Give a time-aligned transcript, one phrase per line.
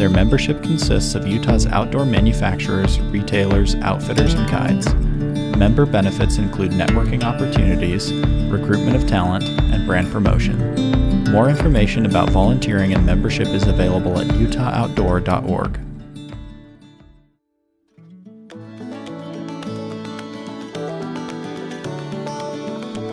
[0.00, 4.94] Their membership consists of Utah's outdoor manufacturers, retailers, outfitters, and guides.
[5.58, 8.10] Member benefits include networking opportunities,
[8.50, 10.56] recruitment of talent, and brand promotion.
[11.30, 15.78] More information about volunteering and membership is available at utahoutdoor.org.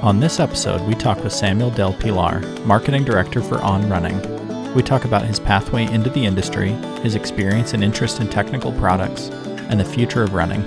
[0.02, 4.37] On this episode, we talk with Samuel Del Pilar, Marketing Director for On Running,
[4.76, 6.71] we talk about his pathway into the industry,
[7.02, 9.30] his experience and interest in technical products,
[9.70, 10.62] and the future of running.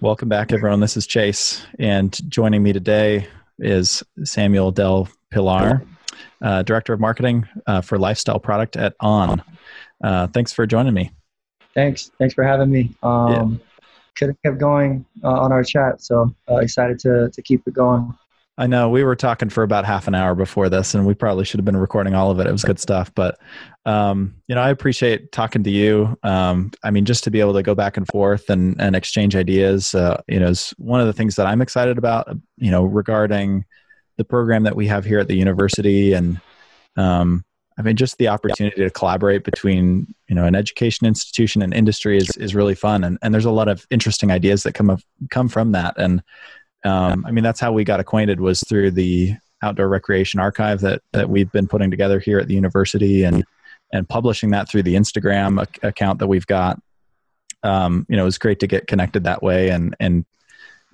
[0.00, 0.80] Welcome back, everyone.
[0.80, 5.82] This is Chase, and joining me today is Samuel Del Pilar,
[6.40, 9.42] uh, Director of Marketing uh, for Lifestyle Product at On.
[10.02, 11.10] Uh, thanks for joining me.
[11.74, 12.10] Thanks.
[12.18, 12.94] Thanks for having me.
[13.02, 13.66] Um, yeah.
[14.16, 17.74] Could have kept going uh, on our chat, so uh, excited to, to keep it
[17.74, 18.12] going.
[18.60, 21.46] I know we were talking for about half an hour before this, and we probably
[21.46, 22.46] should have been recording all of it.
[22.46, 23.38] It was good stuff, but
[23.86, 26.18] um, you know, I appreciate talking to you.
[26.24, 29.34] Um, I mean, just to be able to go back and forth and and exchange
[29.34, 32.36] ideas, uh, you know, is one of the things that I'm excited about.
[32.58, 33.64] You know, regarding
[34.18, 36.38] the program that we have here at the university, and
[36.98, 37.46] um,
[37.78, 42.18] I mean, just the opportunity to collaborate between you know an education institution and industry
[42.18, 45.02] is is really fun, and and there's a lot of interesting ideas that come of,
[45.30, 46.22] come from that, and
[46.84, 51.02] um, I mean, that's how we got acquainted was through the outdoor recreation archive that
[51.12, 53.44] that we've been putting together here at the university and
[53.92, 56.80] and publishing that through the Instagram account that we've got.
[57.62, 60.24] Um, you know, it was great to get connected that way and and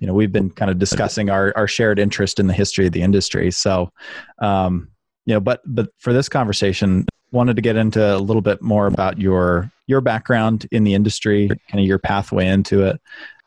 [0.00, 2.92] you know we've been kind of discussing our our shared interest in the history of
[2.92, 3.50] the industry.
[3.50, 3.92] So,
[4.40, 4.88] um,
[5.26, 8.88] you know, but but for this conversation, wanted to get into a little bit more
[8.88, 13.00] about your your background in the industry, kind of your pathway into it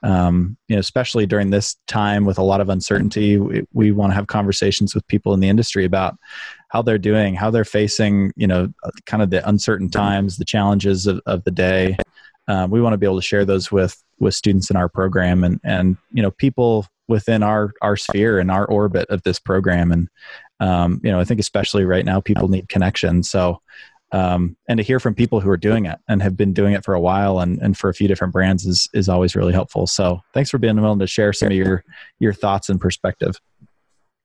[0.03, 4.11] um, you know, especially during this time with a lot of uncertainty, we, we want
[4.11, 6.17] to have conversations with people in the industry about
[6.69, 8.71] how they're doing, how they're facing, you know,
[9.05, 11.97] kind of the uncertain times, the challenges of, of the day.
[12.47, 15.43] Um, we want to be able to share those with with students in our program
[15.43, 19.91] and and you know people within our our sphere and our orbit of this program
[19.91, 20.09] and
[20.59, 23.61] um, you know i think especially right now people need connection so
[24.11, 26.83] um, and to hear from people who are doing it and have been doing it
[26.83, 29.87] for a while and, and for a few different brands is is always really helpful.
[29.87, 31.83] So thanks for being willing to share some of your
[32.19, 33.39] your thoughts and perspective.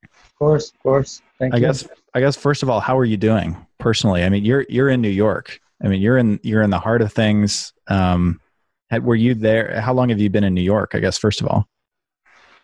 [0.03, 1.23] Of course, of course.
[1.39, 1.67] Thank I you.
[1.67, 4.25] guess I guess first of all, how are you doing personally?
[4.25, 5.61] I mean, you're you're in New York.
[5.83, 7.73] I mean, you're in you're in the heart of things.
[7.89, 8.41] Um,
[8.91, 9.81] had, were you there?
[9.81, 10.93] How long have you been in New York?
[10.95, 11.69] I guess first of all.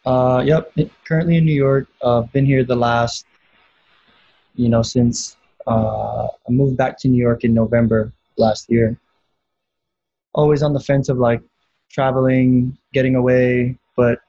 [0.06, 0.72] Uh, yep.
[1.04, 1.86] Currently in New York.
[2.00, 3.26] Uh, been here the last,
[4.54, 5.36] you know, since
[5.66, 8.98] uh, I moved back to New York in November last year.
[10.34, 11.43] Always on the fence of like
[11.91, 14.21] traveling, getting away, but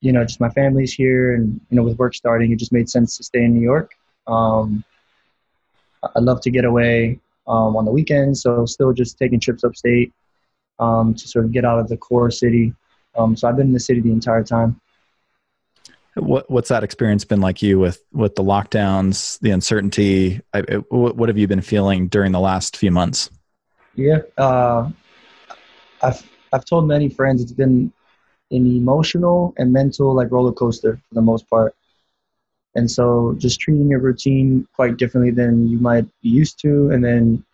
[0.00, 2.88] you know, just my family's here, and you know, with work starting, it just made
[2.88, 3.92] sense to stay in New York.
[4.26, 4.84] Um,
[6.02, 10.12] I love to get away um, on the weekends, so still just taking trips upstate
[10.78, 12.74] um, to sort of get out of the core city.
[13.16, 14.80] Um, so I've been in the city the entire time.
[16.16, 20.40] What, what's that experience been like you with with the lockdowns, the uncertainty?
[20.54, 20.60] I,
[20.90, 23.30] what have you been feeling during the last few months?
[23.94, 24.90] Yeah, uh,
[26.02, 26.22] I've
[26.52, 27.92] I've told many friends it's been
[28.50, 31.74] an emotional and mental like roller coaster for the most part.
[32.74, 36.90] And so just treating your routine quite differently than you might be used to.
[36.90, 37.44] And then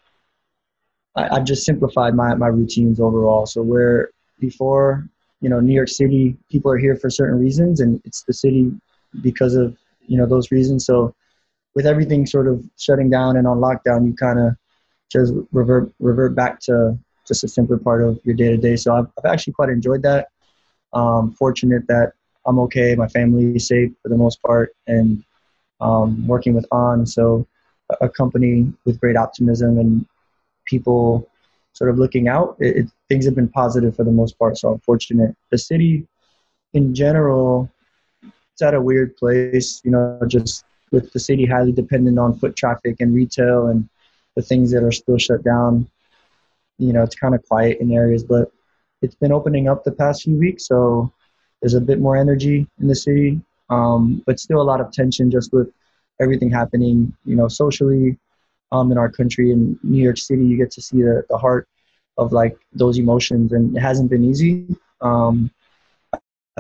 [1.15, 3.47] I, have just simplified my, my routines overall.
[3.47, 5.09] So where before
[5.43, 8.73] you know New York City people are here for certain reasons and it's the city
[9.21, 9.77] because of
[10.07, 10.87] you know those reasons.
[10.87, 11.15] So
[11.75, 14.57] with everything sort of shutting down and on lockdown you kind of
[15.11, 18.95] just revert revert back to just a simpler part of your day to day so
[18.95, 20.29] I've, I've actually quite enjoyed that.
[20.95, 22.13] Um, fortunate that
[22.47, 25.25] I'm okay my family is safe for the most part and
[25.81, 27.47] um, working with on so
[28.01, 30.07] a company with great optimism and
[30.65, 31.29] people
[31.73, 34.57] sort of looking out, it, things have been positive for the most part.
[34.57, 35.37] So I'm fortunate.
[35.51, 36.07] The city,
[36.73, 37.71] in general,
[38.23, 39.83] it's at a weird place.
[39.85, 43.87] You know, just with the city highly dependent on foot traffic and retail and
[44.35, 45.87] the things that are still shut down.
[46.79, 48.51] You know, it's kind of quiet in areas, but
[49.03, 50.67] it's been opening up the past few weeks.
[50.67, 51.13] So
[51.61, 55.31] there's a bit more energy in the city, um, but still a lot of tension
[55.31, 55.71] just with
[56.19, 57.15] everything happening.
[57.27, 58.17] You know, socially,
[58.73, 59.53] um, in our country.
[59.53, 61.69] In New York City, you get to see the, the heart
[62.19, 64.67] of like those emotions, and it hasn't been easy.
[65.01, 65.51] Um,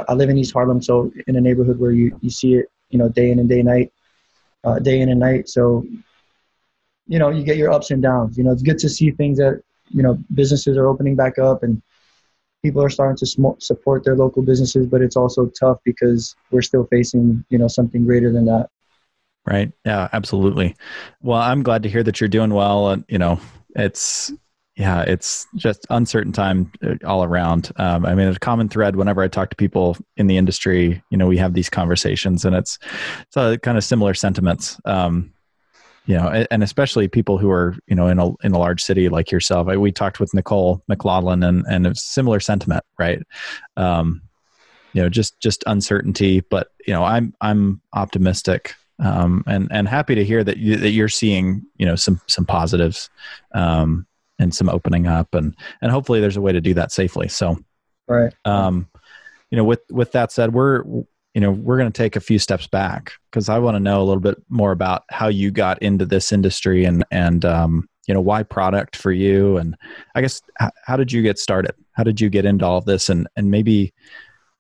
[0.09, 2.99] I live in East Harlem, so in a neighborhood where you, you see it, you
[2.99, 3.93] know, day in and day night,
[4.65, 5.49] uh, day in and night.
[5.49, 5.85] So,
[7.07, 8.39] you know, you get your ups and downs.
[8.39, 11.63] You know, it's good to see things that you know businesses are opening back up
[11.63, 11.83] and
[12.63, 16.63] people are starting to sm- support their local businesses, but it's also tough because we're
[16.63, 18.69] still facing you know something greater than that.
[19.45, 19.73] Right.
[19.85, 20.09] Yeah.
[20.13, 20.77] Absolutely.
[21.21, 23.41] Well, I'm glad to hear that you're doing well, and you know,
[23.75, 24.33] it's
[24.77, 27.71] yeah, it's just uncertain time uh, all around.
[27.77, 31.19] Um, I mean, a common thread whenever I talk to people in the industry, you
[31.19, 32.79] know, we have these conversations, and it's
[33.37, 34.81] a kind of similar sentiments.
[34.85, 35.33] Um,
[36.07, 39.09] you know, and especially people who are you know in a in a large city
[39.09, 39.69] like yourself.
[39.69, 43.21] I, we talked with Nicole McLaughlin, and and it's similar sentiment, right?
[43.77, 44.23] Um,
[44.95, 50.15] you know, just just uncertainty, but you know, I'm I'm optimistic um, and and happy
[50.15, 53.11] to hear that you, that you're seeing you know some some positives
[53.55, 54.07] um,
[54.39, 57.29] and some opening up and and hopefully there's a way to do that safely.
[57.29, 57.59] So
[58.09, 58.33] right.
[58.45, 58.89] um
[59.51, 60.85] you know with with that said we're
[61.35, 64.03] you know we're going to take a few steps back because i want to know
[64.03, 68.15] a little bit more about how you got into this industry and and um you
[68.15, 69.57] know why product for you?
[69.57, 69.77] And
[70.15, 71.75] i guess how, how did you get started?
[71.93, 73.09] How did you get into all of this?
[73.09, 73.93] And and maybe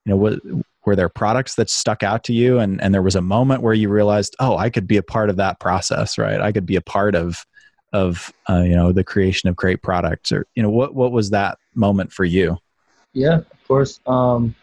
[0.04, 0.40] you know what
[0.84, 2.58] were there products that stuck out to you?
[2.58, 5.30] And and there was a moment where you realized oh i could be a part
[5.30, 6.40] of that process right?
[6.40, 7.44] I could be a part of
[7.92, 11.30] of uh, you know the creation of great products or you know what what was
[11.30, 12.56] that moment for you?
[13.12, 14.00] Yeah of course.
[14.06, 14.54] Um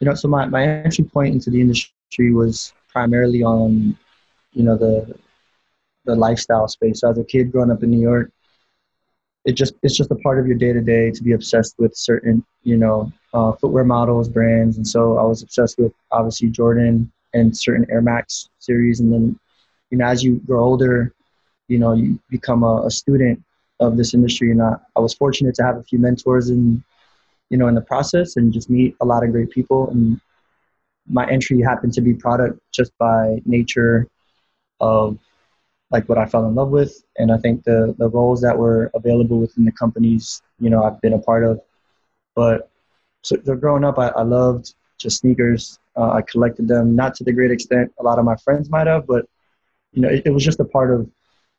[0.00, 3.96] you know so my, my entry point into the industry was primarily on
[4.52, 5.18] you know the
[6.04, 7.00] the lifestyle space.
[7.00, 8.30] So as a kid growing up in new york
[9.46, 11.96] it just it's just a part of your day to day to be obsessed with
[11.96, 14.76] certain you know uh, footwear models brands.
[14.76, 19.00] And so i was obsessed with obviously jordan and certain air max series.
[19.00, 19.38] And then
[19.90, 21.14] you know as you grow older
[21.68, 23.42] you know you become a, a student
[23.80, 24.50] of this industry.
[24.50, 26.82] And I, I was fortunate to have a few mentors in
[27.50, 29.90] you know in the process and just meet a lot of great people.
[29.90, 30.20] And
[31.08, 34.08] my entry happened to be product just by nature
[34.80, 35.18] of
[35.90, 37.04] like what I fell in love with.
[37.18, 41.00] And I think the the roles that were available within the companies you know I've
[41.00, 41.60] been a part of.
[42.34, 42.70] But
[43.22, 45.78] so, so growing up I, I loved just sneakers.
[45.96, 48.86] Uh, I collected them not to the great extent a lot of my friends might
[48.86, 49.24] have but
[49.92, 51.08] you know it, it was just a part of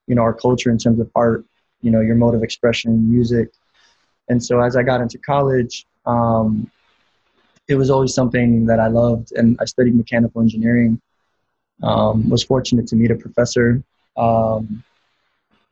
[0.08, 1.46] you know our culture in terms of art
[1.82, 3.50] you know your mode of expression music.
[4.30, 6.70] And so as i got into college um,
[7.68, 11.00] it was always something that i loved and i studied mechanical engineering.
[11.84, 13.84] Um, was fortunate to meet a professor
[14.18, 14.84] um,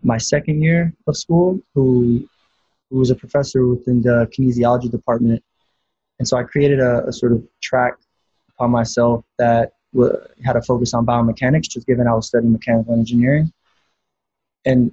[0.04, 2.30] my second year of school who
[2.90, 5.44] who was a professor within the kinesiology department.
[6.20, 7.96] And so i created a, a sort of track
[8.50, 10.16] upon myself that w-
[10.46, 13.52] had a focus on biomechanics just given i was studying mechanical engineering
[14.66, 14.92] and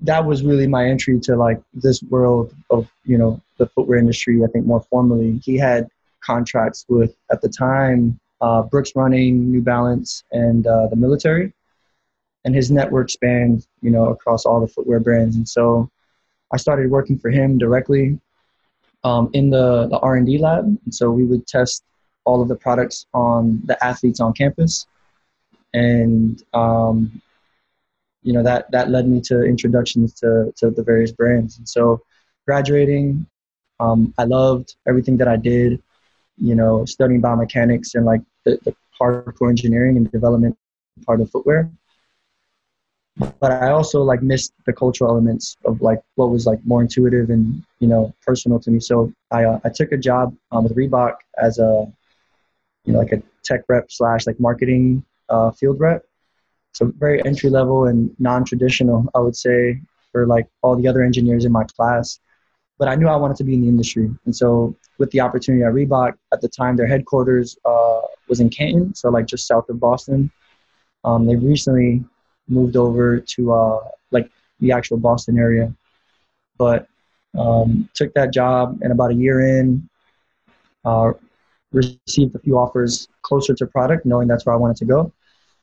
[0.00, 4.42] that was really my entry to like this world of you know the footwear industry
[4.44, 5.40] i think more formally.
[5.44, 5.88] He had
[6.20, 11.52] contracts with at the time uh, brooks running new balance and uh, the military.
[12.44, 15.36] And his network spanned you know across all the footwear brands.
[15.36, 15.90] And so
[16.52, 18.18] i started working for him directly
[19.04, 20.64] um, in the, the r&d lab.
[20.64, 21.84] And so we would test
[22.24, 24.86] all of the products on the athletes on campus.
[25.72, 27.20] And um,
[28.22, 31.58] you know that that led me to introductions to to the various brands.
[31.58, 32.02] And so
[32.46, 33.26] graduating
[33.78, 35.82] um, i loved everything that i did
[36.36, 40.56] you know studying biomechanics and like the, the hardcore engineering and development
[41.06, 41.70] part of footwear.
[43.40, 47.30] But i also like missed the cultural elements of like what was like more intuitive
[47.30, 48.80] and you know personal to me.
[48.80, 51.90] So i uh, i took a job um, with reebok as a
[52.84, 56.04] you know like a tech rep slash like marketing uh, field rep
[56.72, 59.80] so very entry level and non-traditional i would say
[60.12, 62.20] for like all the other engineers in my class.
[62.78, 64.10] But i knew i wanted to be in the industry.
[64.24, 68.48] And so with the opportunity at reebok at the time their headquarters uh, was in
[68.50, 70.30] canton so like just south of boston.
[71.04, 72.04] Um, they recently
[72.48, 75.72] moved over to uh, like the actual boston area.
[76.58, 76.86] But
[77.38, 79.88] um, took that job and about a year in
[80.84, 81.12] uh,
[81.72, 85.12] received a few offers closer to product knowing that's where i wanted to go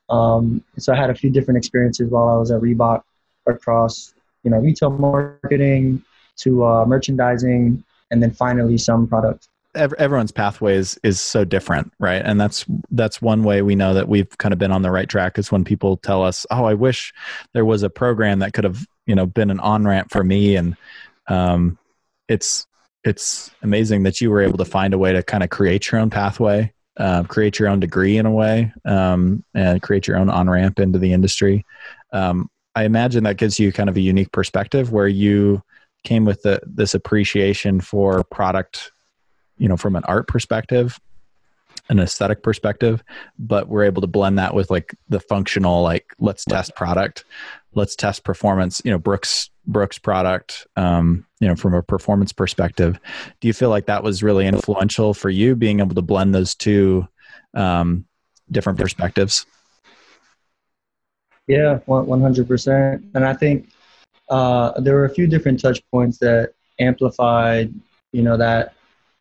[0.10, 3.04] um, so I had a few different experiences while I was at Reebok
[3.46, 6.04] across, you know, retail marketing
[6.38, 9.50] to uh, merchandising, and then finally some product.
[9.76, 12.22] Everyone's pathways is so different, right?
[12.24, 15.08] And that's that's one way we know that we've kind of been on the right
[15.08, 17.14] track is when people tell us, "Oh, I wish
[17.54, 20.56] there was a program that could have, you know, been an on ramp for me."
[20.56, 20.76] And
[21.28, 21.78] um,
[22.28, 22.66] it's
[23.04, 26.02] it's amazing that you were able to find a way to kind of create your
[26.02, 30.30] own pathway uh, create your own degree in a way um, and create your own
[30.30, 31.66] on ramp into the industry.
[32.12, 35.64] Um, I imagine that gives you kind of a unique perspective where you
[36.04, 38.92] came with the, this appreciation for product,
[39.58, 41.00] you know, from an art perspective,
[41.90, 43.04] an aesthetic perspective,
[43.38, 47.26] but we're able to blend that with like the functional, like let's test product,
[47.74, 48.82] let's test performance.
[48.84, 53.00] You know, Brooks Brooks product, um, you know, from a performance perspective.
[53.40, 56.56] Do you feel like that was really influential for you, being able to blend those
[56.56, 57.08] two
[57.54, 58.06] um,
[58.52, 59.46] different perspectives?
[61.48, 63.06] Yeah, one hundred percent.
[63.14, 63.70] And I think
[64.30, 67.74] uh, there were a few different touch points that amplified,
[68.12, 68.74] you know, that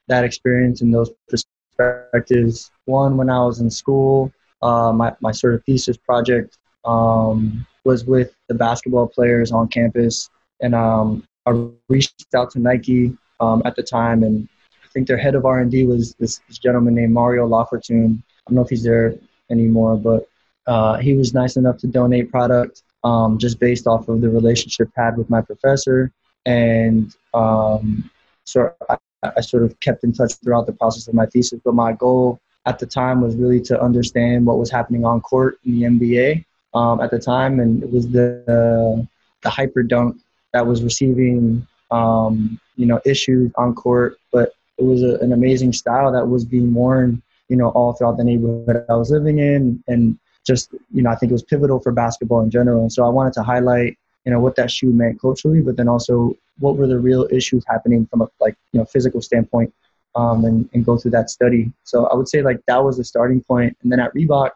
[0.09, 2.71] that experience and those perspectives.
[2.87, 4.33] One, when I was in school,
[4.63, 10.29] uh, my my sort of thesis project um, was with the basketball players on campus,
[10.61, 14.49] and um, I reached out to Nike um, at the time, and
[14.85, 18.19] I think their head of R and D was this, this, gentleman named Mario Lafortune.
[18.19, 19.15] I don't know if he's there
[19.51, 20.29] anymore, but
[20.67, 24.91] uh, he was nice enough to donate product um, just based off of the relationship
[24.97, 26.13] I had with my professor.
[26.45, 28.11] And um,
[28.45, 31.61] so I, I, sort of kept in touch throughout the process of my thesis.
[31.65, 35.59] But my goal at the time was really to understand what was happening on court
[35.65, 37.61] in the NBA um, at the time.
[37.61, 39.05] And it was the, uh,
[39.43, 40.19] the Hyperdunk
[40.57, 44.19] that was receiving, um, you know, issues on court.
[44.33, 48.17] But it was a, an amazing style that was being worn, you know, all throughout
[48.17, 49.83] the neighborhood I was living in.
[49.87, 52.81] And just you know I think it was pivotal for basketball in general.
[52.83, 55.89] And so I wanted to highlight you know what that shoe meant culturally, but then
[55.89, 59.75] also what were the real issues happening from a like you know physical standpoint,
[60.15, 61.73] um, and and go through that study.
[61.85, 63.77] So I would say like that was the starting point.
[63.83, 64.51] And then at Reebok,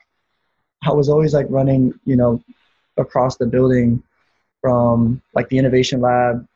[0.83, 2.43] I was always like running you know
[2.97, 4.03] across the building
[4.61, 6.47] from like the innovation lab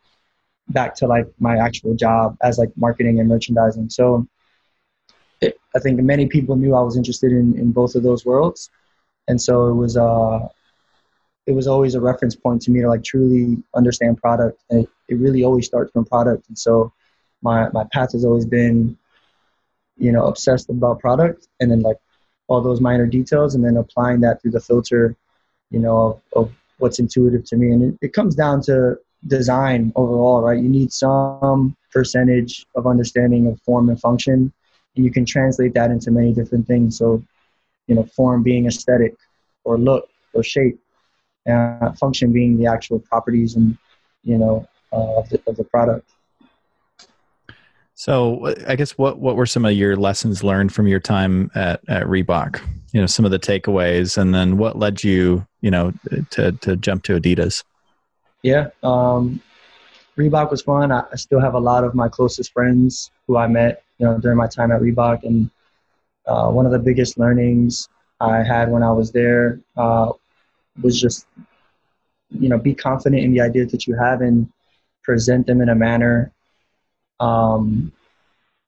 [0.68, 3.90] back to like my actual job as like marketing and merchandising.
[3.90, 4.26] So
[5.40, 8.70] it, I think many people knew I was interested in, in both of those worlds.
[9.28, 10.48] And so it was uh
[11.46, 14.62] it was always a reference point to me to like truly understand product.
[14.70, 16.48] And it, it really always starts from product.
[16.48, 16.92] And so
[17.42, 18.96] my my path has always been
[19.96, 21.98] you know obsessed about product and then like
[22.48, 25.16] all those minor details and then applying that through the filter
[25.70, 27.70] you know of, of what's intuitive to me.
[27.70, 30.62] And it, it comes down to design overall right?
[30.62, 34.52] You need some percentage of understanding of form and function
[34.96, 36.98] and you can translate that into many different things.
[36.98, 37.22] So
[37.86, 39.14] you know, form being aesthetic
[39.64, 40.78] or look or shape,
[41.48, 43.76] uh, function being the actual properties and,
[44.22, 46.08] you know, uh, of, the, of the product.
[47.94, 51.80] So I guess what, what were some of your lessons learned from your time at,
[51.88, 52.60] at Reebok?
[52.92, 55.92] You know, some of the takeaways and then what led you, you know,
[56.30, 57.62] to, to jump to Adidas?
[58.42, 58.68] Yeah.
[58.82, 59.40] Um,
[60.16, 60.92] Reebok was fun.
[60.92, 64.18] I, I still have a lot of my closest friends who I met, you know,
[64.18, 65.50] during my time at Reebok and
[66.26, 67.88] uh, one of the biggest learnings
[68.20, 70.12] I had when I was there uh,
[70.82, 71.26] was just,
[72.30, 74.50] you know, be confident in the ideas that you have and
[75.02, 76.32] present them in a manner
[77.20, 77.92] um,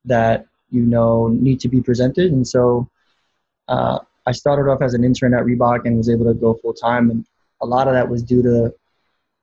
[0.05, 2.33] that you know need to be presented.
[2.33, 2.89] And so
[3.69, 6.75] uh, I started off as an intern at Reebok and was able to go full
[6.75, 7.11] time.
[7.11, 7.27] And
[7.61, 8.75] a lot of that was due to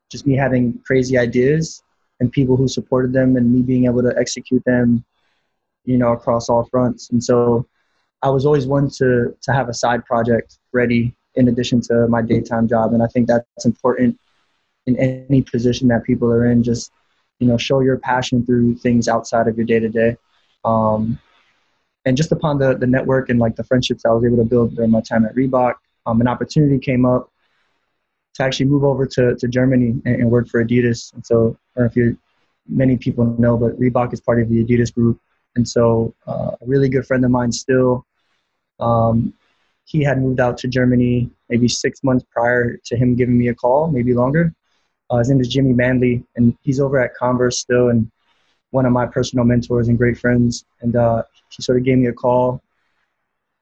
[0.10, 1.84] just me having crazy ideas
[2.20, 5.04] and people who supported them and me being able to execute them,
[5.86, 7.10] you know, across all fronts.
[7.10, 7.66] And so
[8.22, 12.22] I was always one to to have a side project ready in addition to my
[12.22, 14.20] daytime job, and I think that's important
[14.86, 16.64] in any position that people are in.
[16.64, 16.92] Just
[17.44, 20.18] you know, show your passion through things outside of your day to day.
[22.06, 24.76] And just upon the the network and like the friendships I was able to build
[24.76, 27.32] during my time at Reebok, um, an opportunity came up
[28.36, 31.14] to actually move over to, to Germany and, and work for Adidas.
[31.14, 32.18] And so, if you
[32.68, 35.20] many people know, but Reebok is part of the Adidas group.
[35.56, 38.06] And so, uh, a really good friend of mine still
[38.80, 39.34] um,
[39.86, 43.56] he had moved out to Germany maybe six months prior to him giving me a
[43.56, 44.54] call, maybe longer.
[45.10, 48.10] Uh, his name is Jimmy Manley, and he's over at Converse still, and
[48.72, 50.66] one of my personal mentors and great friends.
[50.82, 52.62] And uh, he sort of gave me a call,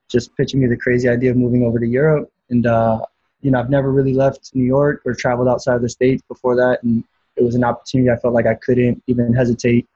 [0.09, 2.31] just pitching me the crazy idea of moving over to Europe.
[2.49, 3.01] And uh,
[3.41, 6.55] you know, I've never really left New York or traveled outside of the states before
[6.55, 7.03] that, and
[7.35, 9.87] it was an opportunity I felt like I couldn't even hesitate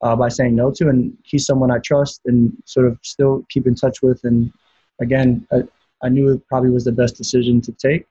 [0.00, 0.88] uh, by saying no to.
[0.88, 4.24] And he's someone I trust and sort of still keep in touch with.
[4.24, 4.52] And
[5.00, 5.62] again, I,
[6.02, 8.06] I knew it probably was the best decision to take.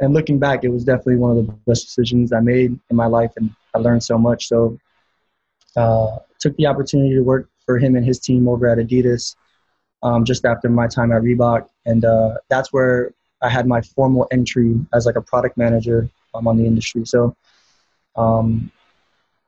[0.00, 3.06] And looking back, it was definitely one of the best decisions I made in my
[3.06, 4.48] life, and I learned so much.
[4.48, 4.78] So,
[5.76, 9.36] uh, took the opportunity to work for him and his team over at Adidas
[10.02, 13.12] um, just after my time at Reebok, and uh, that's where
[13.42, 17.04] I had my formal entry as like a product manager um, on the industry.
[17.06, 17.34] So,
[18.16, 18.70] um,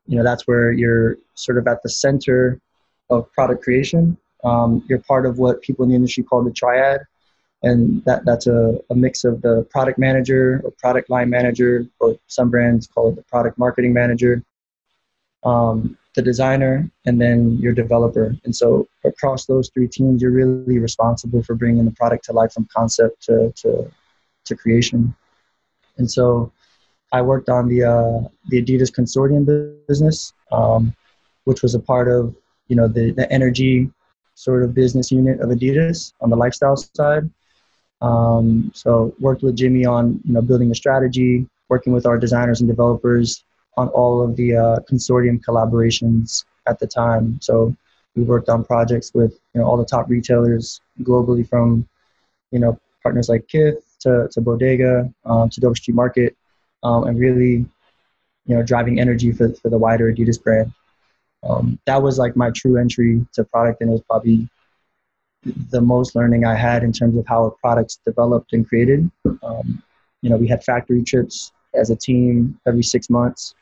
[0.06, 2.60] you know that's where you're sort of at the center
[3.10, 4.16] of product creation.
[4.44, 7.00] Um, you're part of what people in the industry call the triad,
[7.62, 12.16] and that that's a, a mix of the product manager or product line manager, or
[12.26, 14.42] some brands call it the product marketing manager,
[15.44, 18.36] um, the designer, and then your developer.
[18.44, 22.52] And so across those three teams, you're really responsible for bringing the product to life
[22.52, 23.90] from concept to to,
[24.44, 25.14] to creation.
[25.96, 26.52] And so
[27.12, 29.44] I worked on the uh, the Adidas consortium
[29.88, 30.94] business, um,
[31.44, 32.36] which was a part of
[32.68, 33.90] you know the the energy
[34.34, 37.28] sort of business unit of Adidas on the lifestyle side.
[38.00, 42.60] Um, so worked with Jimmy on you know building a strategy, working with our designers
[42.60, 43.44] and developers
[43.76, 47.38] on all of the uh, consortium collaborations at the time.
[47.40, 47.74] So
[48.14, 51.88] we worked on projects with you know all the top retailers globally, from
[52.50, 56.36] you know partners like Kith to, to Bodega um, to Dover Street Market,
[56.82, 57.66] um, and really
[58.46, 60.72] you know driving energy for for the wider Adidas brand.
[61.44, 64.48] Um, that was like my true entry to product, and it was probably
[65.44, 69.10] the most learning I had in terms of how a product's developed and created.
[69.42, 69.82] Um,
[70.22, 73.54] you know, we had factory trips as a team every six months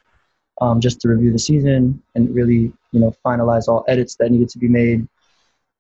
[0.61, 4.49] um, just to review the season and really, you know, finalize all edits that needed
[4.51, 5.07] to be made.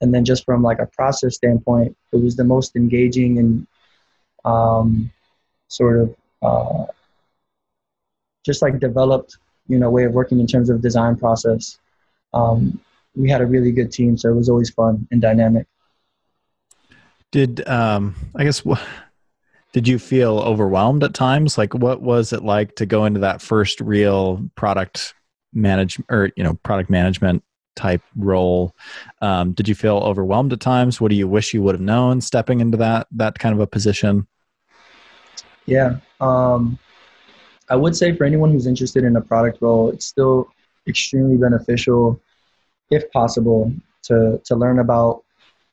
[0.01, 3.67] And then just from like a process standpoint, it was the most engaging and
[4.45, 5.11] um,
[5.69, 6.85] sort of uh,
[8.45, 11.79] just like developed, you know, way of working in terms of design process.
[12.35, 12.79] Um,
[13.15, 15.67] we had a really good team, so it was always fun and dynamic.
[17.33, 18.81] Did um, I guess what?
[19.77, 21.59] did you feel overwhelmed at times?
[21.59, 25.13] Like, what was it like to go into that first real product
[25.53, 28.75] management or you know product management type role?
[29.21, 30.99] Um, did you feel overwhelmed at times?
[30.99, 33.67] What do you wish you would have known stepping into that that kind of a
[33.67, 34.27] position?
[35.67, 36.79] Yeah, um,
[37.69, 40.49] I would say for anyone who's interested in a product role, it's still
[40.89, 42.19] extremely beneficial,
[42.91, 45.23] if possible, to to learn about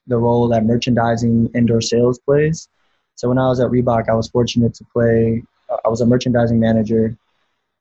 [0.07, 2.67] the role that merchandising indoor sales plays.
[3.15, 5.43] So when I was at Reebok, I was fortunate to play.
[5.69, 7.15] Uh, I was a merchandising manager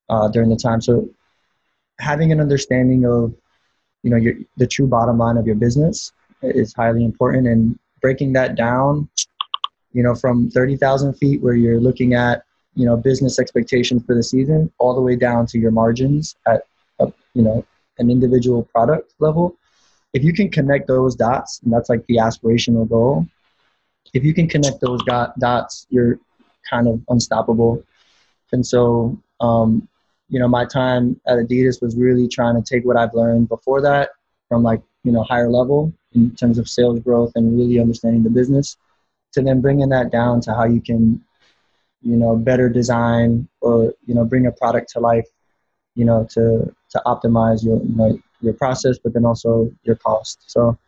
[0.09, 0.81] uh, during the time.
[0.81, 1.09] So
[1.99, 3.35] having an understanding of
[4.02, 8.32] you know your, the true bottom line of your business is highly important, and breaking
[8.35, 9.08] that down,
[9.93, 14.15] you know, from thirty thousand feet where you're looking at you know business expectations for
[14.15, 16.63] the season, all the way down to your margins at
[17.00, 17.65] a, you know
[17.99, 19.56] an individual product level
[20.13, 23.27] if you can connect those dots, and that's like the aspirational goal,
[24.15, 25.01] if you can connect those
[25.39, 26.19] dots, you're
[26.69, 27.83] kind of unstoppable.
[28.53, 29.89] And so, um,
[30.29, 33.81] you know, my time at Adidas was really trying to take what I've learned before
[33.83, 34.11] that
[34.49, 38.31] from like, you know, higher level in terms of sales growth and really understanding the
[38.31, 38.77] business
[39.33, 41.23] to then bringing that down to how you can,
[42.03, 45.27] you know, better design or, you know, bring a product to life,
[45.95, 50.45] you know, to, to optimize your, you know, your process, but then also your cost.
[50.47, 50.78] So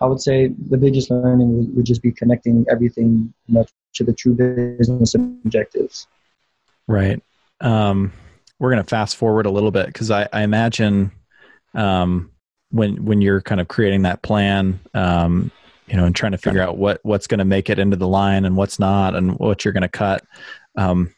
[0.00, 4.12] I would say the biggest learning would, just be connecting everything you know, to the
[4.12, 6.08] true business objectives.
[6.88, 7.22] Right.
[7.60, 8.12] Um,
[8.58, 11.12] we're going to fast forward a little bit because I, I, imagine
[11.74, 12.30] um,
[12.70, 15.50] when when you're kind of creating that plan, um,
[15.86, 18.08] you know, and trying to figure out what what's going to make it into the
[18.08, 20.24] line and what's not, and what you're going to cut.
[20.76, 21.14] Um,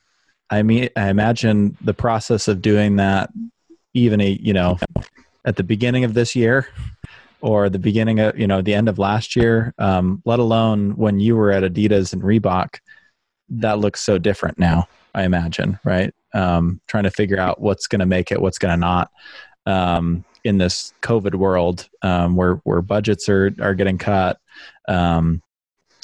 [0.51, 3.31] I mean, I imagine the process of doing that,
[3.95, 4.79] even a you know,
[5.45, 6.69] at the beginning of this year
[7.41, 11.21] or the beginning of you know the end of last year um, let alone when
[11.21, 12.79] you were at adidas and reebok
[13.49, 16.15] that looks so different now i imagine right?
[16.35, 19.11] Um, trying to figure out what's going to make it what's going to not
[19.67, 24.39] um, in this covid world um, where where budgets are are getting cut.
[24.89, 25.43] Um,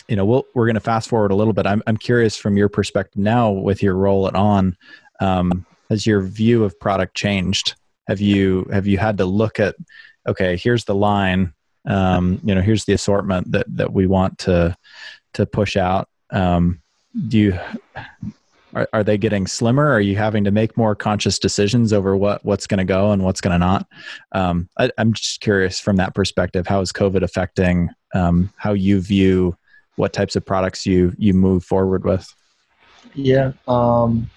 [0.09, 1.67] you know we'll, we're going to fast forward a little bit.
[1.67, 4.77] I'm, I'm curious from your perspective now with your role at on
[5.21, 7.75] um, has your view of product changed
[8.11, 9.75] have you have you had to look at
[10.27, 11.53] okay here's the line
[11.87, 14.77] um, you know here's the assortment that that we want to
[15.35, 16.09] to push out.
[16.31, 16.81] Um,
[17.29, 17.59] do you
[18.73, 19.91] are, are they getting slimmer?
[19.91, 23.25] Are you having to make more conscious decisions over what what's going to go and
[23.25, 23.87] what's going to not?
[24.33, 29.01] Um, I, am just curious from that perspective how is covid affecting um, how you
[29.01, 29.57] view
[29.97, 32.33] what types of products you you move forward with?
[33.15, 34.31] Yeah um,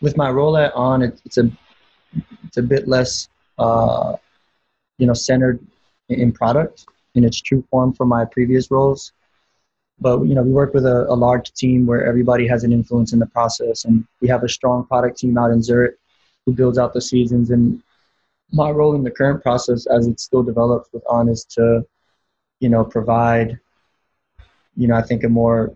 [0.00, 1.50] with my role at on it, it's a
[2.44, 4.16] it's a bit less, uh,
[4.98, 5.60] you know, centered
[6.08, 9.12] in product in its true form from my previous roles.
[9.98, 13.12] But you know, we work with a, a large team where everybody has an influence
[13.12, 15.96] in the process, and we have a strong product team out in Zurich
[16.44, 17.50] who builds out the seasons.
[17.50, 17.82] And
[18.52, 21.84] my role in the current process, as it still develops with On, is to,
[22.60, 23.58] you know, provide,
[24.76, 25.74] you know, I think a more,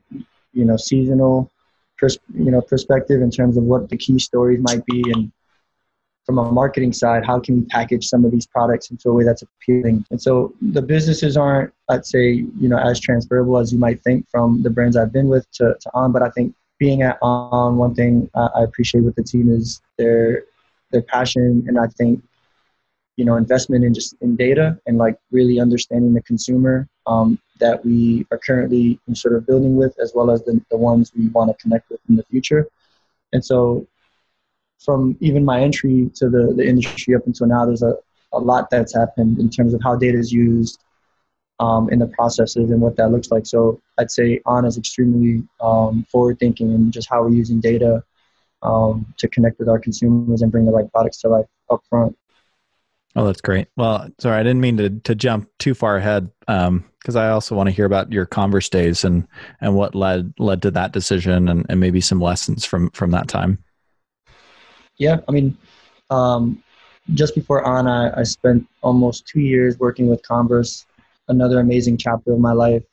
[0.52, 1.50] you know, seasonal,
[1.98, 5.32] pers- you know, perspective in terms of what the key stories might be and
[6.30, 9.24] from a marketing side, how can we package some of these products into a way
[9.24, 10.06] that's appealing?
[10.12, 14.28] And so the businesses aren't, I'd say, you know, as transferable as you might think
[14.30, 16.12] from the brands I've been with to, to On.
[16.12, 20.44] But I think being at On, one thing I appreciate with the team is their
[20.92, 22.22] their passion, and I think
[23.16, 27.84] you know investment in just in data and like really understanding the consumer um, that
[27.84, 31.50] we are currently sort of building with, as well as the, the ones we want
[31.50, 32.68] to connect with in the future.
[33.32, 33.84] And so
[34.80, 37.94] from even my entry to the, the industry up until now, there's a,
[38.32, 40.80] a lot that's happened in terms of how data is used
[41.60, 43.46] um, in the processes and what that looks like.
[43.46, 48.02] So I'd say On is extremely um, forward thinking and just how we're using data
[48.62, 52.16] um, to connect with our consumers and bring the right products to life up front.
[53.16, 53.66] Oh, that's great.
[53.76, 57.56] Well, sorry, I didn't mean to to jump too far ahead because um, I also
[57.56, 59.26] want to hear about your Converse days and
[59.60, 63.26] and what led led to that decision and, and maybe some lessons from from that
[63.26, 63.58] time
[65.00, 65.56] yeah, I mean,
[66.10, 66.62] um,
[67.14, 70.86] just before on, I, I spent almost two years working with Converse,
[71.28, 72.84] another amazing chapter of my life,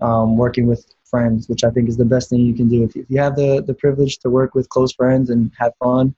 [0.00, 2.82] um, working with friends, which I think is the best thing you can do.
[2.82, 6.12] If, you have the, the privilege to work with close friends and have fun,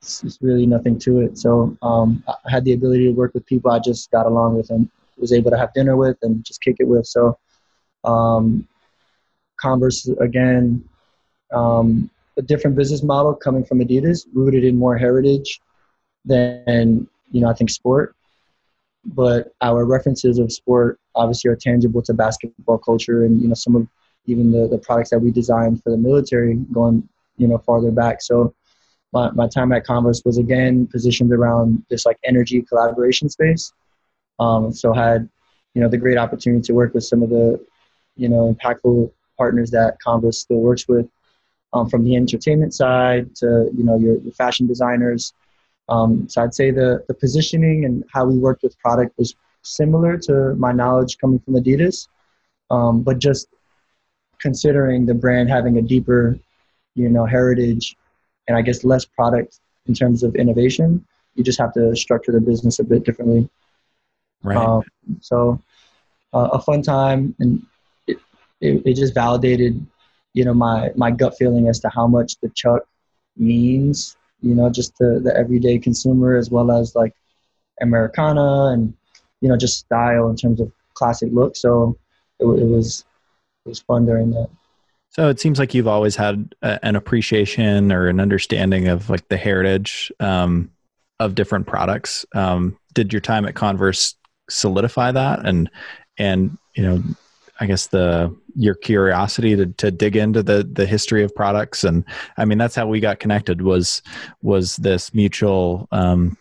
[0.00, 1.36] it's, it's really nothing to it.
[1.36, 4.70] So um, I had the ability to work with people I just got along with
[4.70, 7.06] and was able to have dinner with and just kick it with.
[7.06, 7.36] So
[8.04, 8.68] um,
[9.56, 10.88] Converse, again,
[11.52, 15.60] um, a different business model coming from Adidas, rooted in more heritage
[16.24, 18.14] than you know I think sport.
[19.04, 23.76] But our references of sport obviously are tangible to basketball culture, and you know some
[23.76, 23.86] of
[24.26, 28.22] even the, the products that we designed for the military going you know farther back.
[28.22, 28.54] So
[29.12, 33.72] my, my time at Converse was again positioned around this like energy collaboration space.
[34.38, 35.28] Um, so had
[35.74, 37.64] you know the great opportunity to work with some of the
[38.16, 41.08] you know impactful partners that Converse still works with
[41.76, 45.34] um, from the entertainment side to you know your, your fashion designers.
[45.88, 50.16] Um, so I'd say the the positioning and how we worked with product was similar
[50.16, 52.08] to my knowledge coming from Adidas,
[52.70, 53.48] um, but just
[54.38, 56.38] considering the brand having a deeper,
[56.94, 57.96] you know, heritage,
[58.48, 62.40] and I guess less product in terms of innovation, you just have to structure the
[62.40, 63.48] business a bit differently.
[64.42, 64.56] Right.
[64.56, 64.82] Um,
[65.20, 65.60] so
[66.32, 67.64] uh, a fun time, and
[68.06, 68.18] it,
[68.60, 69.84] it, it just validated
[70.36, 72.82] you know my my gut feeling as to how much the chuck
[73.36, 77.14] means you know just to the everyday consumer as well as like
[77.80, 78.94] americana and
[79.40, 81.56] you know just style in terms of classic look.
[81.56, 81.96] So
[82.40, 83.04] it, it was
[83.64, 84.48] it was fun during that.
[85.10, 89.28] So it seems like you've always had a, an appreciation or an understanding of like
[89.28, 90.70] the heritage um,
[91.20, 92.26] of different products.
[92.34, 94.14] Um, did your time at converse
[94.50, 95.46] solidify that?
[95.46, 95.70] And
[96.18, 97.02] and you know
[97.60, 102.04] I guess the your curiosity to to dig into the the history of products and
[102.36, 104.02] I mean that's how we got connected was
[104.42, 106.36] was this mutual um,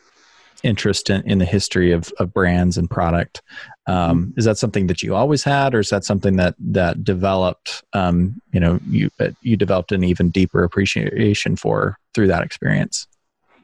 [0.66, 3.42] interest in, in the history of, of brands and product.
[3.88, 4.40] Um, mm-hmm.
[4.40, 7.84] is that something that you always had, or is that something that that developed?
[7.94, 13.08] Um, you know, you uh, you developed an even deeper appreciation for through that experience.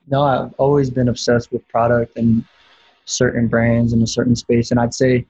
[0.08, 2.46] No, I've always been obsessed with product and
[3.06, 5.26] certain brands in a certain space, and I'd say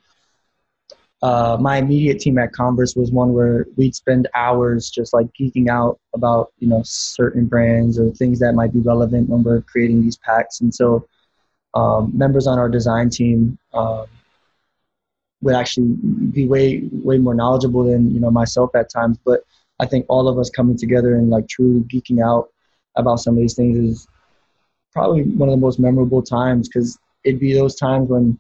[1.22, 5.70] uh, my immediate team at Converse was one where we'd spend hours just like geeking
[5.70, 10.02] out about you know certain brands or things that might be relevant when we're creating
[10.02, 10.62] these packs.
[10.62, 11.08] And so,
[11.76, 14.08] um, members on our design team um,
[15.42, 15.90] would actually
[16.32, 19.20] be way way more knowledgeable than you know myself at times.
[19.24, 19.42] But
[19.80, 22.50] I think all of us coming together and like truly geeking out
[22.96, 24.08] about some of these things is
[24.92, 28.40] probably one of the most memorable times because it'd be those times when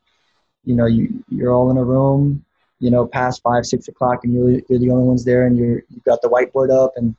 [0.65, 2.43] you know you you're all in a room
[2.81, 5.83] you know, past five, six o'clock, and you're, you're the only ones there, and you're
[5.89, 7.15] you've got the whiteboard up, and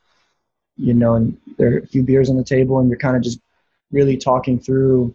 [0.77, 3.23] you know, and there are a few beers on the table, and you're kind of
[3.23, 3.41] just
[3.93, 5.15] really talking through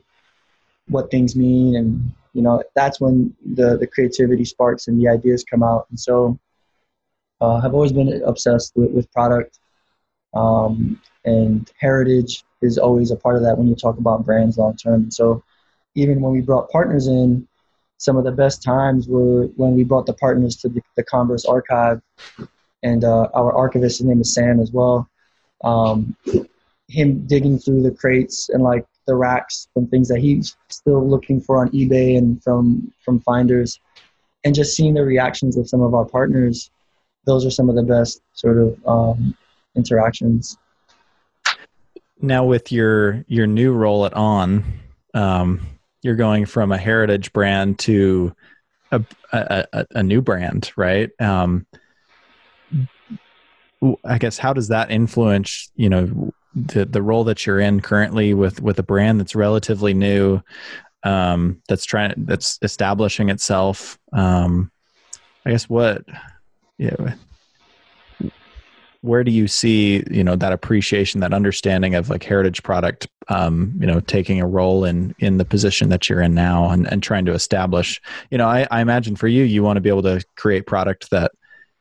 [0.88, 5.44] what things mean, and you know, that's when the the creativity sparks and the ideas
[5.44, 5.86] come out.
[5.90, 6.40] And so,
[7.42, 9.60] uh, I've always been obsessed with, with product,
[10.34, 14.78] um, and heritage is always a part of that when you talk about brands long
[14.78, 15.12] term.
[15.12, 15.44] So,
[15.96, 17.46] even when we brought partners in
[17.98, 21.46] some of the best times were when we brought the partners to the, the Converse
[21.46, 22.02] archive,
[22.84, 25.10] and uh, our archivist, his name is Sam as well.
[25.64, 26.16] Um,
[26.88, 31.42] him digging through the crates and like the racks and things that he's still looking
[31.42, 33.80] for on eBay and from from finders,
[34.44, 36.70] and just seeing the reactions of some of our partners.
[37.26, 39.36] Those are some of the best sort of um,
[39.76, 40.58] interactions.
[42.22, 44.64] Now, with your your new role at On,
[45.14, 45.62] um,
[46.08, 48.34] you're going from a heritage brand to
[48.94, 51.10] a, a, a new brand, right?
[51.20, 51.68] Um,
[54.06, 58.34] I guess how does that influence, you know, the the role that you're in currently
[58.34, 60.40] with with a brand that's relatively new,
[61.04, 64.00] um, that's trying that's establishing itself.
[64.14, 64.72] Um,
[65.46, 66.06] I guess what,
[66.78, 67.16] yeah,
[69.08, 73.74] where do you see you know that appreciation, that understanding of like heritage product, um,
[73.80, 77.02] you know, taking a role in in the position that you're in now, and and
[77.02, 78.02] trying to establish.
[78.30, 81.10] You know, I, I imagine for you, you want to be able to create product
[81.12, 81.32] that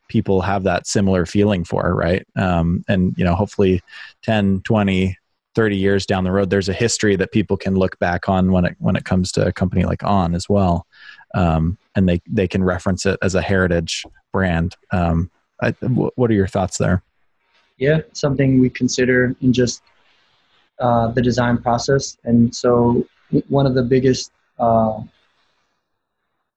[0.08, 2.26] people have that similar feeling for right?
[2.36, 3.82] Um, and you know hopefully
[4.22, 5.18] 10 20
[5.56, 8.66] 30 years down the road there's a history that people can look back on when
[8.66, 10.86] it when it comes to a company like on as well
[11.34, 14.76] um, and they they can reference it as a heritage brand.
[14.90, 15.30] Um,
[15.62, 17.02] I, what are your thoughts there
[17.78, 19.82] yeah something we consider in just
[20.78, 22.18] uh, the design process.
[22.24, 23.06] And so
[23.48, 25.00] one of the biggest uh,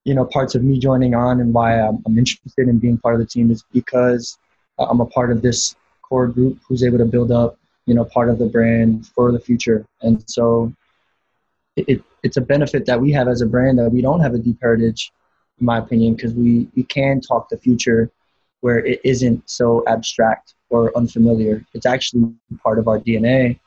[0.04, 3.14] you know parts of me joining on and why I'm, I'm, interested in being part
[3.14, 4.38] of the team is because
[4.78, 8.28] I'm a part of this core group who's able to build up you know part
[8.28, 9.86] of the brand for the future.
[10.02, 10.72] And so
[11.76, 14.38] it, it's a benefit that we have as a brand that we don't have a
[14.38, 15.12] deep heritage
[15.58, 18.10] in my opinion because we we can talk the future
[18.60, 23.58] where it isn't so abstract or unfamiliar it's actually part of our dna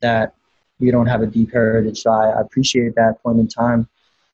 [0.00, 0.34] that
[0.80, 3.88] we don't have a deep heritage so I, I appreciate that point in time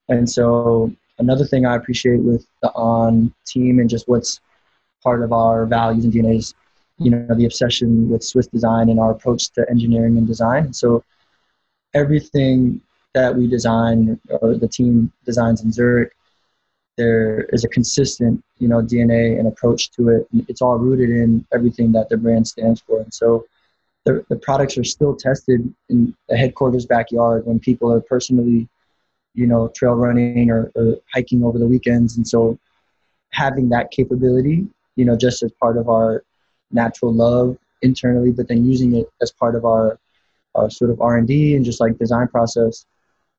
[0.08, 4.40] and so another thing I appreciate with the on team and just what's
[5.02, 6.54] part of our values and DNA is,
[6.98, 10.72] you know, the obsession with Swiss design and our approach to engineering and design.
[10.72, 11.04] So
[11.94, 12.80] everything
[13.14, 16.12] that we design or the team designs in Zurich,
[17.00, 20.28] there is a consistent, you know, DNA and approach to it.
[20.48, 23.00] It's all rooted in everything that the brand stands for.
[23.00, 23.46] And so
[24.04, 28.68] the, the products are still tested in the headquarters backyard when people are personally
[29.34, 32.16] you know, trail running or, or hiking over the weekends.
[32.16, 32.58] And so
[33.30, 36.22] having that capability, you know, just as part of our
[36.72, 39.98] natural love internally, but then using it as part of our,
[40.54, 42.84] our sort of R&D and just like design process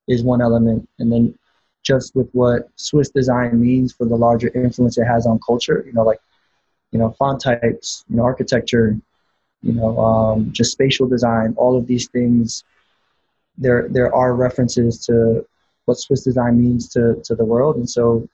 [0.07, 0.87] is one element.
[0.99, 1.37] And then
[1.83, 5.93] just with what Swiss design means for the larger influence it has on culture, you
[5.93, 6.19] know, like,
[6.91, 8.97] you know, font types, you know, architecture,
[9.63, 12.63] you know, um, just spatial design, all of these things,
[13.57, 15.45] there, there are references to
[15.85, 17.77] what Swiss design means to, to the world.
[17.77, 18.27] And so,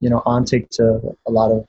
[0.00, 1.66] you know, On takes a, a lot of,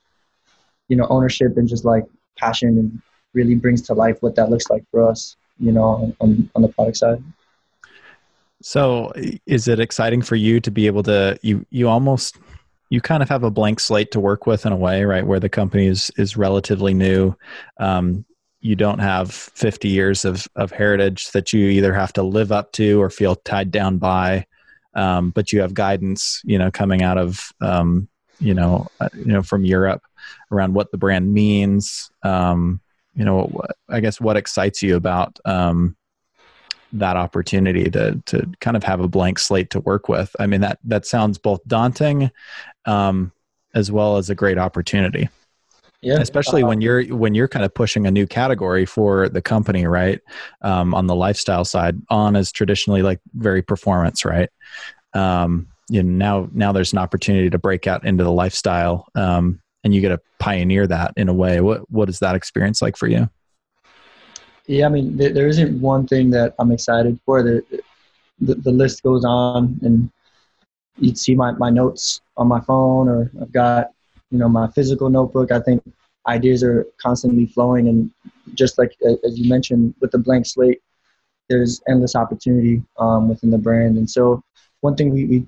[0.88, 2.06] you know, ownership and just like
[2.38, 3.02] passion and
[3.34, 6.68] really brings to life what that looks like for us, you know, on, on the
[6.68, 7.24] product side.
[8.64, 9.12] So
[9.46, 12.38] is it exciting for you to be able to, you, you almost,
[12.90, 15.26] you kind of have a blank slate to work with in a way, right?
[15.26, 17.36] Where the company is, is relatively new.
[17.80, 18.26] Um,
[18.62, 22.72] you don't have 50 years of, of heritage that you either have to live up
[22.74, 24.46] to or feel tied down by
[24.96, 28.08] um, but you have guidance, you know, coming out of um,
[28.40, 30.04] you know, uh, you know, from Europe
[30.52, 32.12] around what the brand means.
[32.24, 32.82] Um,
[33.16, 35.96] you know, I guess what excites you about um,
[36.94, 40.36] that opportunity to to kind of have a blank slate to work with.
[40.40, 42.32] I mean, that that sounds both daunting
[42.86, 43.32] um,
[43.74, 45.30] as well as a great opportunity.
[46.02, 46.20] Yeah.
[46.20, 50.20] Especially when you're when you're kind of pushing a new category for the company right?
[50.62, 54.50] Um, on the lifestyle side on is traditionally like very performance right?
[55.14, 59.62] Um, you know now now there's an opportunity to break out into the lifestyle um,
[59.84, 61.62] and you get to pioneer that in a way.
[61.62, 63.30] What what is that experience like for you
[64.68, 67.44] yeah i mean there, there isn't one thing that i'm excited for.
[67.44, 67.64] The,
[68.40, 70.12] the, the list goes on and
[70.98, 73.92] you'd see my, my notes on my phone or i've got
[74.34, 75.52] you know my physical notebook.
[75.52, 75.82] I think
[76.28, 78.12] ideas are constantly flowing and
[78.56, 78.96] just like
[79.26, 80.82] as you mentioned with the blank slate
[81.50, 83.98] there's endless opportunity um, within the brand.
[83.98, 84.42] And so
[84.82, 85.46] one thing we, we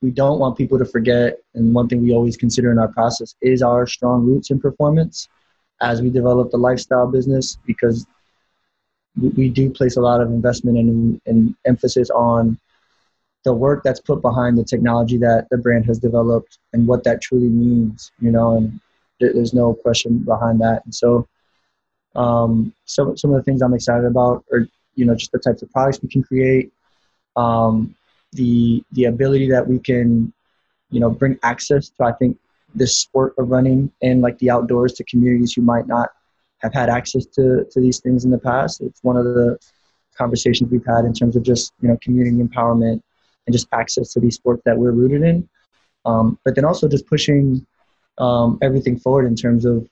[0.00, 3.34] we don't want people to forget and one thing we always consider in our process
[3.40, 5.28] is our strong roots in performance.
[5.80, 8.06] As we develop the lifestyle business because
[9.20, 12.58] we, do place a lot of investment and, and emphasis on
[13.44, 17.20] the work that's put behind the technology that the brand has developed and what that
[17.22, 18.80] truly means, you know, and
[19.20, 20.84] there's no question behind that.
[20.84, 21.26] And so,
[22.14, 25.62] um, some some of the things I'm excited about are, you know, just the types
[25.62, 26.72] of products we can create,
[27.36, 27.94] um,
[28.32, 30.32] the the ability that we can,
[30.90, 32.38] you know, bring access to I think
[32.74, 36.10] this sport of running and like the outdoors to communities who might not
[36.60, 38.80] have had access to to these things in the past.
[38.80, 39.58] It's one of the
[40.16, 43.00] conversations we've had in terms of just you know community empowerment
[43.46, 45.48] and just access to these sports that we're rooted in.
[46.04, 47.66] Um, but then also just pushing
[48.18, 49.88] um, everything forward in terms of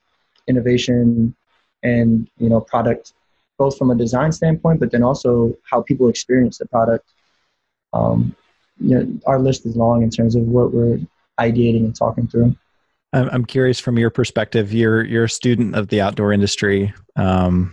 [0.46, 1.35] innovation
[1.83, 3.12] and you know product,
[3.59, 7.09] both from a design standpoint, but then also how people experience the product.
[7.92, 8.35] Um,
[8.79, 11.00] you know, our list is long in terms of what we're
[11.40, 12.55] ideating and talking through.
[13.16, 14.72] I'm curious from your perspective.
[14.72, 16.92] You're you're a student of the outdoor industry.
[17.16, 17.72] Um,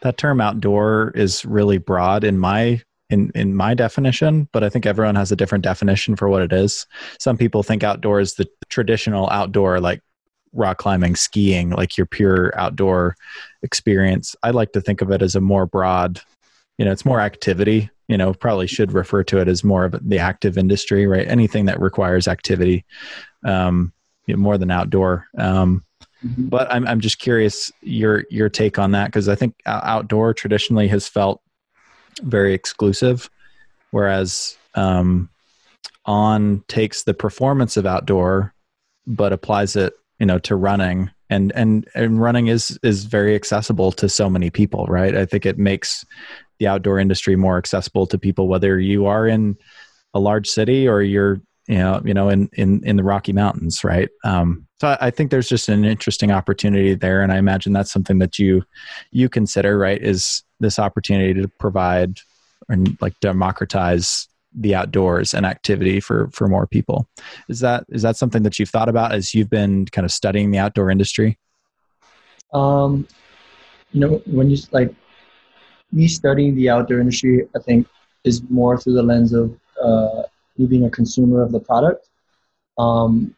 [0.00, 4.86] that term outdoor is really broad in my in in my definition, but I think
[4.86, 6.86] everyone has a different definition for what it is.
[7.18, 10.00] Some people think outdoor is the traditional outdoor, like
[10.52, 13.16] rock climbing, skiing, like your pure outdoor
[13.62, 14.34] experience.
[14.42, 16.20] I like to think of it as a more broad,
[16.78, 17.90] you know, it's more activity.
[18.08, 21.28] You know, probably should refer to it as more of the active industry, right?
[21.28, 22.84] Anything that requires activity,
[23.44, 23.92] um,
[24.30, 25.26] you know, more than outdoor.
[25.36, 25.84] Um,
[26.24, 26.48] mm-hmm.
[26.48, 30.88] But I'm I'm just curious your your take on that because I think outdoor traditionally
[30.88, 31.42] has felt
[32.22, 33.28] very exclusive,
[33.90, 35.28] whereas um,
[36.06, 38.54] on takes the performance of outdoor,
[39.06, 43.90] but applies it you know to running and and and running is is very accessible
[43.90, 46.04] to so many people right i think it makes
[46.58, 49.56] the outdoor industry more accessible to people whether you are in
[50.12, 53.84] a large city or you're you know you know in in in the rocky mountains
[53.84, 54.08] right?
[54.24, 58.18] Um so I, think there's just an interesting opportunity there and i imagine that's something
[58.20, 58.62] that you
[59.10, 62.18] you consider right is this opportunity to provide
[62.70, 67.08] and like democratize the outdoors and activity for for more people.
[67.48, 70.50] Is that is that something that you've thought about as you've been kind of studying
[70.50, 71.38] the outdoor industry?
[72.52, 73.06] Um
[73.92, 74.94] you know when you like
[75.92, 77.86] me studying the outdoor industry i think
[78.22, 80.22] is more through the lens of uh
[80.60, 82.08] me being a consumer of the product
[82.78, 83.34] um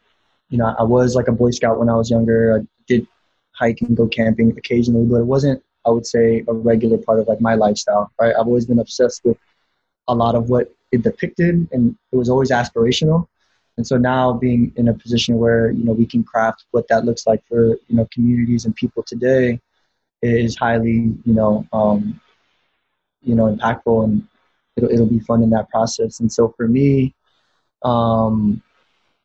[0.51, 3.07] you know i was like a boy scout when i was younger i did
[3.53, 7.29] hike and go camping occasionally but it wasn't I would say a regular part of
[7.29, 8.11] like my lifestyle.
[8.21, 9.39] Right, I've always been obsessed with
[10.09, 13.27] a lot of what it depicted, and it was always aspirational.
[13.77, 17.05] And so now being in a position where you know we can craft what that
[17.05, 19.61] looks like for you know communities and people today
[20.23, 22.21] is highly you know um,
[23.23, 24.29] you know impactful and
[24.77, 26.21] it'll it'll be fun in that process.
[26.21, 27.15] And so for me,
[27.85, 28.63] um,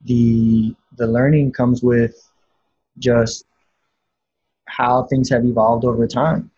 [0.05, 2.15] the the learning comes with
[2.99, 3.45] just
[4.65, 6.51] how things have evolved over time.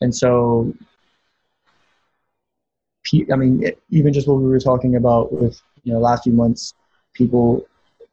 [0.00, 0.72] And so,
[3.32, 6.74] I mean, even just what we were talking about with, you know, last few months,
[7.12, 7.66] people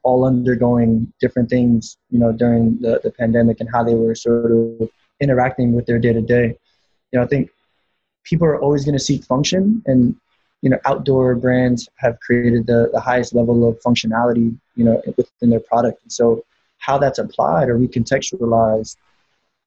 [0.03, 4.51] all undergoing different things, you know, during the, the pandemic and how they were sort
[4.51, 6.57] of interacting with their day to day.
[7.11, 7.51] You know, I think
[8.29, 10.15] people are always going to seek function and,
[10.61, 15.49] you know, outdoor brands have created the, the highest level of functionality, you know, within
[15.49, 16.01] their product.
[16.03, 16.43] And so
[16.79, 18.97] how that's applied or recontextualized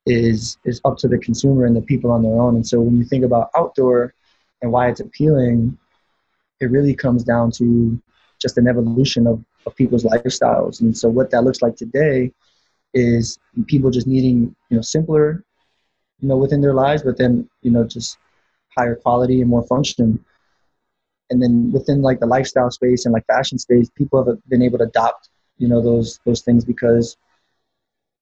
[0.07, 2.57] is is up to the consumer and the people on their own.
[2.57, 4.15] And so when you think about outdoor
[4.63, 5.79] and why it's appealing,
[6.61, 8.01] it really comes down to
[8.41, 10.81] just an evolution of, of people's lifestyles.
[10.81, 12.33] And so what that looks like today
[12.95, 15.45] is people just needing, you know, simpler,
[16.21, 18.19] you know, within their lives, but then, you know, just
[18.77, 20.25] higher quality and more function.
[21.31, 24.79] And then within like the lifestyle space and like fashion space, people have been able
[24.79, 25.29] to adopt,
[25.59, 27.17] you know, those those things because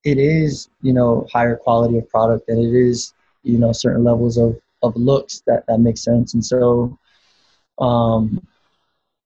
[0.05, 4.37] it is you know higher quality of product and it is you know certain levels
[4.39, 6.97] of of looks that that makes sense and so
[7.79, 8.41] um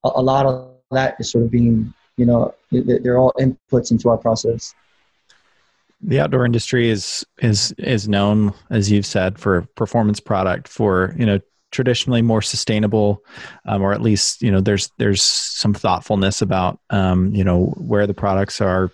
[0.04, 4.08] a, a lot of that is sort of being you know they're all inputs into
[4.08, 4.74] our process
[6.02, 11.24] the outdoor industry is is is known as you've said for performance product for you
[11.24, 11.38] know
[11.72, 13.24] traditionally more sustainable,
[13.66, 18.06] um, or at least you know there's there's some thoughtfulness about um, you know where
[18.06, 18.90] the products are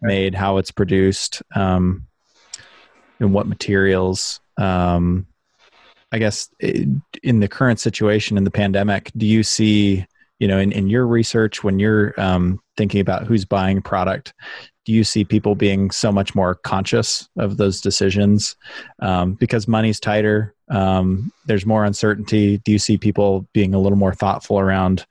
[0.00, 2.06] made, how it's produced, um,
[3.20, 4.40] and what materials.
[4.56, 5.26] Um,
[6.10, 10.04] I guess in the current situation in the pandemic, do you see
[10.38, 14.32] you know in, in your research when you're um, thinking about who's buying product
[14.84, 18.56] do you see people being so much more conscious of those decisions?
[19.00, 22.58] Um, because money's tighter um, there's more uncertainty.
[22.58, 25.06] Do you see people being a little more thoughtful around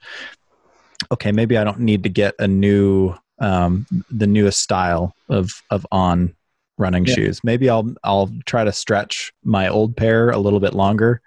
[1.11, 5.85] okay maybe i don't need to get a new um, the newest style of of
[5.91, 6.35] on
[6.77, 7.13] running yeah.
[7.13, 7.43] shoes?
[7.43, 11.21] Maybe i'll i'll try to stretch my old pair a little bit longer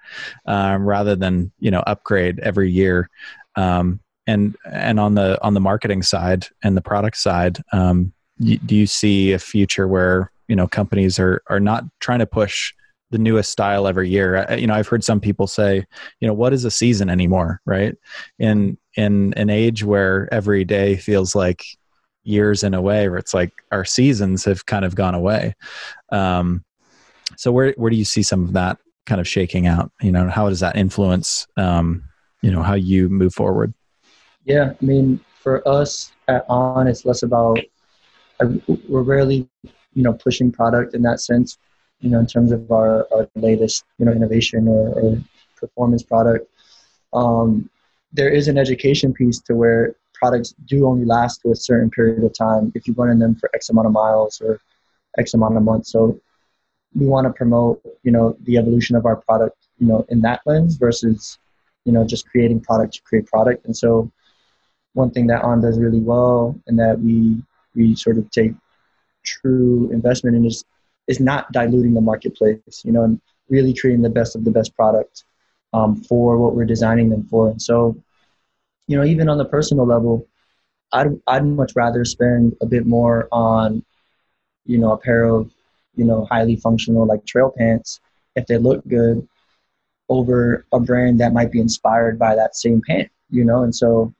[0.46, 3.08] um, rather than you know upgrade every year.
[3.56, 8.74] Um, and and on the on the marketing side and the product side um, do
[8.74, 12.72] you see a future where you know companies are are not trying to push
[13.10, 14.46] the newest style every year?
[14.56, 15.84] You know i've heard some people say
[16.20, 17.96] you know what is a season anymore right?
[18.38, 21.64] In in an age where every day feels like
[22.22, 25.54] years in a way where it's like our seasons have kind of gone away.
[26.10, 26.64] Um
[27.36, 29.92] so where where do you see some of that kind of shaking out?
[30.00, 32.04] You know how does that influence um
[32.42, 33.72] you know how you move forward?
[34.44, 37.58] Yeah i mean for us at on it's less about
[38.88, 39.48] we're rarely,
[39.94, 41.58] you know, pushing product in that sense,
[42.00, 45.18] you know, in terms of our, our latest, you know, innovation or, or
[45.56, 46.50] performance product.
[47.12, 47.70] Um,
[48.12, 52.22] there is an education piece to where products do only last to a certain period
[52.24, 54.60] of time if you run in them for X amount of miles or
[55.18, 55.90] X amount of months.
[55.90, 56.20] So
[56.94, 60.40] we want to promote, you know, the evolution of our product, you know, in that
[60.46, 61.38] lens versus,
[61.84, 63.66] you know, just creating product to create product.
[63.66, 64.10] And so
[64.92, 67.42] one thing that On does really well and that we
[67.74, 68.52] we sort of take
[69.24, 70.64] true investment in is
[71.06, 74.74] is not diluting the marketplace, you know, and really creating the best of the best
[74.74, 75.24] product
[75.74, 77.50] um, for what we're designing them for.
[77.50, 77.94] And so,
[78.86, 80.26] you know, even on the personal level,
[80.92, 83.84] I'd I'd much rather spend a bit more on,
[84.64, 85.50] you know, a pair of,
[85.94, 88.00] you know, highly functional like trail pants
[88.36, 89.26] if they look good,
[90.08, 93.62] over a brand that might be inspired by that same pant, you know.
[93.62, 94.12] And so,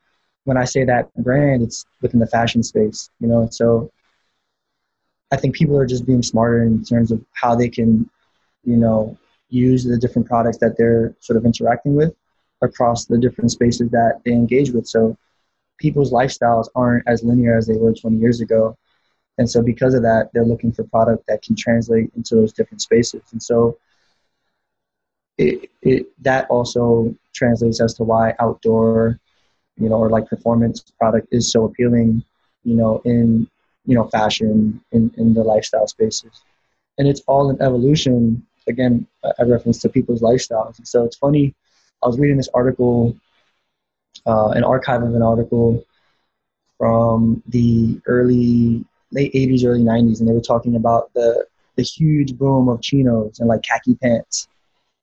[0.45, 3.49] when I say that brand, it's within the fashion space, you know.
[3.51, 3.91] So,
[5.33, 8.09] I think people are just being smarter in terms of how they can,
[8.65, 9.19] you know,
[9.49, 12.15] use the different products that they're sort of interacting with
[12.63, 14.87] across the different spaces that they engage with.
[14.87, 15.17] So
[15.79, 18.77] people's lifestyles aren't as linear as they were 20 years ago.
[19.39, 22.83] And so because of that, they're looking for product that can translate into those different
[22.83, 23.23] spaces.
[23.33, 23.79] And so
[25.37, 29.19] it, it that also translates as to why outdoor,
[29.77, 32.23] you know, or like performance product is so appealing,
[32.65, 33.49] you know, in
[33.87, 36.43] you know fashion in, in the lifestyle spaces.
[36.99, 39.07] And it's all an evolution again,
[39.39, 40.79] a reference to people's lifestyles.
[40.79, 41.55] And so it's funny.
[42.03, 43.17] I was reading this article,
[44.27, 45.85] uh, an archive of an article
[46.79, 51.47] from the early late 80s, early 90s, and they were talking about the
[51.77, 54.47] the huge boom of chinos and like khaki pants,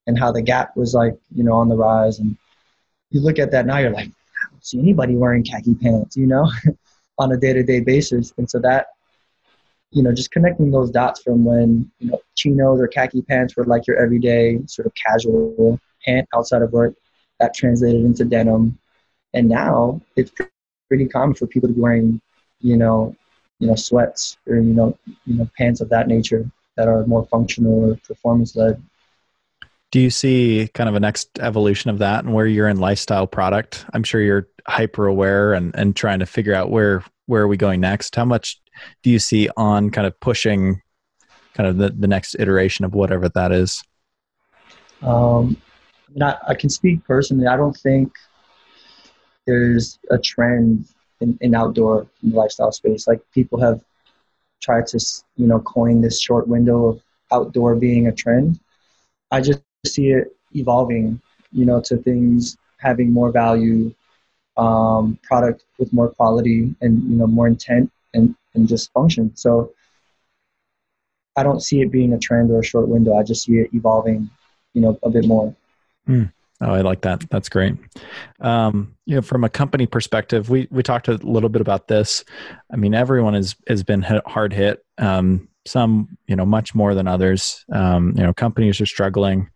[0.08, 2.20] and how the Gap was like you know on the rise.
[2.20, 2.38] And
[3.10, 4.12] you look at that now, you're like,
[4.62, 6.50] see anybody wearing khaki pants, you know,
[7.18, 8.34] on a day to day basis.
[8.38, 8.88] And so that
[9.92, 13.66] you know, just connecting those dots from when, you know, chinos or khaki pants were
[13.66, 16.96] like your everyday sort of casual pant outside of work,
[17.40, 18.78] that translated into denim.
[19.34, 20.32] And now it's
[20.88, 22.22] pretty common for people to be wearing,
[22.62, 23.16] you know,
[23.60, 27.26] you know, sweats or, you know, you know, pants of that nature that are more
[27.26, 28.82] functional or performance led.
[29.92, 33.28] Do you see kind of a next evolution of that and where you're in lifestyle
[33.28, 33.86] product?
[33.94, 37.58] I'm sure you're hyper aware and, and trying to figure out where where are we
[37.58, 38.16] going next?
[38.16, 38.60] How much
[39.04, 40.82] do you see on kind of pushing
[41.54, 43.84] kind of the, the next iteration of whatever that is?
[45.02, 45.58] Um,
[46.10, 47.48] I, mean, I, I can speak personally.
[47.48, 48.14] I don't think
[49.46, 50.86] there's a trend
[51.22, 53.08] in, in outdoor in lifestyle space.
[53.08, 53.82] Like people have
[54.62, 55.00] tried to,
[55.38, 58.60] you know, coin this short window of outdoor being a trend.
[59.32, 61.22] I just see it evolving,
[61.52, 63.94] you know, to things having more value,
[64.58, 69.36] um, product with more quality and you know more intent and and just function.
[69.36, 69.74] So
[71.36, 73.16] I don't see it being a trend or a short window.
[73.16, 74.30] I just see it evolving,
[74.74, 75.56] you know, a bit more.
[76.08, 76.32] Mm.
[76.64, 77.28] Oh, I like that.
[77.32, 77.76] That's great.
[78.40, 82.24] Um, you know, from a company perspective, we we talked a little bit about this.
[82.72, 84.84] I mean, everyone has has been hit, hard hit.
[85.00, 87.66] Um, some, you know, much more than others.
[87.72, 89.50] Um, you know, companies are struggling.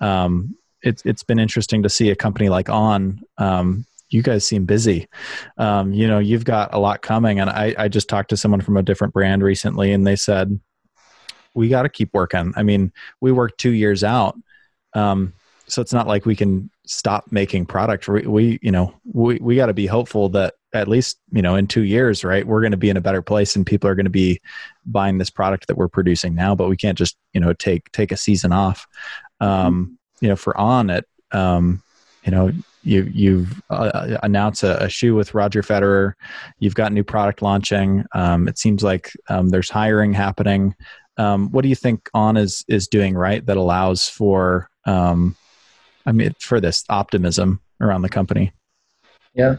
[0.00, 4.64] Um, it's it's been interesting to see a company like On um, you guys seem
[4.64, 5.08] busy.
[5.58, 7.40] Um, you know, you've got a lot coming.
[7.40, 10.60] And I, I just talked to someone from a different brand recently, and they said,
[11.54, 12.52] we got to keep working.
[12.56, 14.38] I mean, we work two years out.
[14.94, 15.32] Um,
[15.68, 18.06] so it's not like we can stop making product.
[18.06, 21.56] We, we you know, we, we got to be hopeful that at least, you know,
[21.56, 23.96] in two years, right, we're going to be in a better place and people are
[23.96, 24.40] going to be
[24.84, 28.12] buying this product that we're producing now, but we can't just, you know, take, take
[28.12, 28.86] a season off.
[29.40, 31.82] Um, you know, for on it, um,
[32.24, 32.50] you know,
[32.82, 36.14] you you've uh, announced a, a, shoe with Roger Federer.
[36.58, 38.04] You've got new product launching.
[38.14, 40.74] Um, it seems like um, there's hiring happening.
[41.18, 45.36] Um, what do you think On is is doing right that allows for um,
[46.06, 48.52] I mean for this optimism around the company?
[49.34, 49.56] Yeah,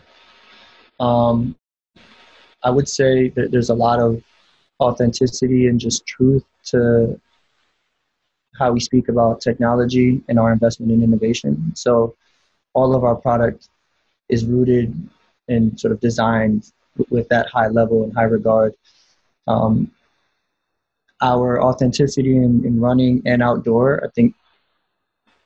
[1.00, 1.56] um,
[2.64, 4.24] I would say that there's a lot of
[4.80, 7.20] authenticity and just truth to
[8.58, 11.72] how we speak about technology and our investment in innovation.
[11.76, 12.16] So
[12.74, 13.70] all of our product
[14.30, 14.96] is rooted
[15.48, 16.72] and sort of designed
[17.10, 18.74] with that high level and high regard.
[19.48, 19.92] Um,
[21.22, 24.36] our authenticity in, in running and outdoor, I think,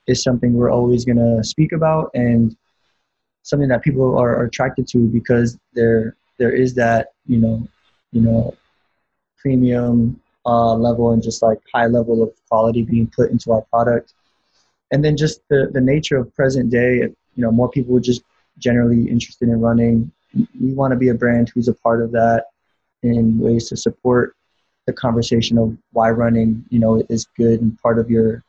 [0.08, 2.56] is something we're always going to speak about and
[3.44, 7.68] something that people are, are, attracted to because there there is that you know
[8.12, 8.56] you know
[9.38, 14.14] premium uh, level and just like high level of quality being put into our product.
[14.92, 18.24] And then just the, the nature of present day you know more people are just
[18.58, 20.12] generally interested in running.
[20.34, 22.46] We want to be a brand who's a part of that
[23.04, 24.36] in ways to support
[24.88, 28.44] the conversation of why running you know is good and part of your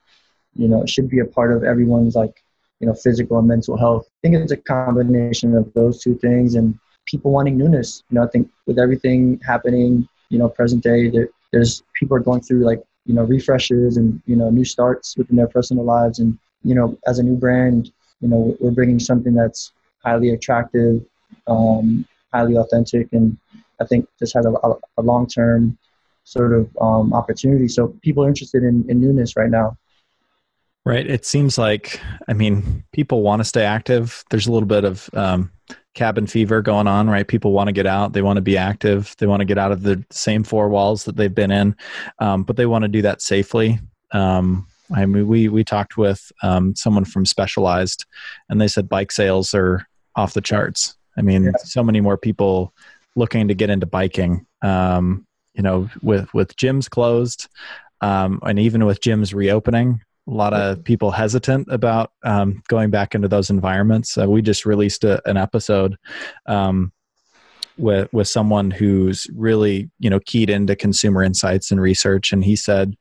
[0.54, 2.42] you know should be a part of everyone's like
[2.80, 4.06] you know physical and mental health.
[4.08, 8.02] I think it's a combination of those two things and people wanting newness.
[8.10, 12.20] You know i think with everything happening you know present day there, there's people are
[12.20, 16.18] going through like you know refreshes and you know new starts within their personal lives.
[16.18, 17.90] And you know as a new brand
[18.20, 19.72] you know we're bringing something that's
[20.04, 21.04] highly attractive
[21.48, 23.36] um, highly authentic and
[23.80, 24.52] i think this has a,
[24.96, 25.76] a long-term
[26.24, 27.68] sort of um, opportunity.
[27.68, 29.76] So people are interested in, in newness right now.
[30.84, 31.06] Right.
[31.06, 34.24] It seems like i mean people want to stay active.
[34.30, 35.52] There's a little bit of um,
[35.94, 37.26] cabin fever going on, right?
[37.26, 39.72] People want to get out, they want to be active, they want to get out
[39.72, 41.76] of the same four walls that they've been in,
[42.18, 43.78] um, but they want to do that safely.
[44.12, 48.04] Um, I mean, we we talked with um, someone from Specialized,
[48.48, 49.86] and they said bike sales are
[50.16, 50.96] off the charts.
[51.16, 51.52] I mean, yeah.
[51.64, 52.74] so many more people
[53.16, 54.46] looking to get into biking.
[54.62, 57.48] Um, you know, with with gyms closed,
[58.00, 63.14] um, and even with gyms reopening, a lot of people hesitant about um, going back
[63.14, 64.16] into those environments.
[64.16, 65.96] Uh, we just released a, an episode
[66.46, 66.92] um,
[67.78, 72.54] with with someone who's really you know keyed into consumer insights and research, and he
[72.54, 72.96] said,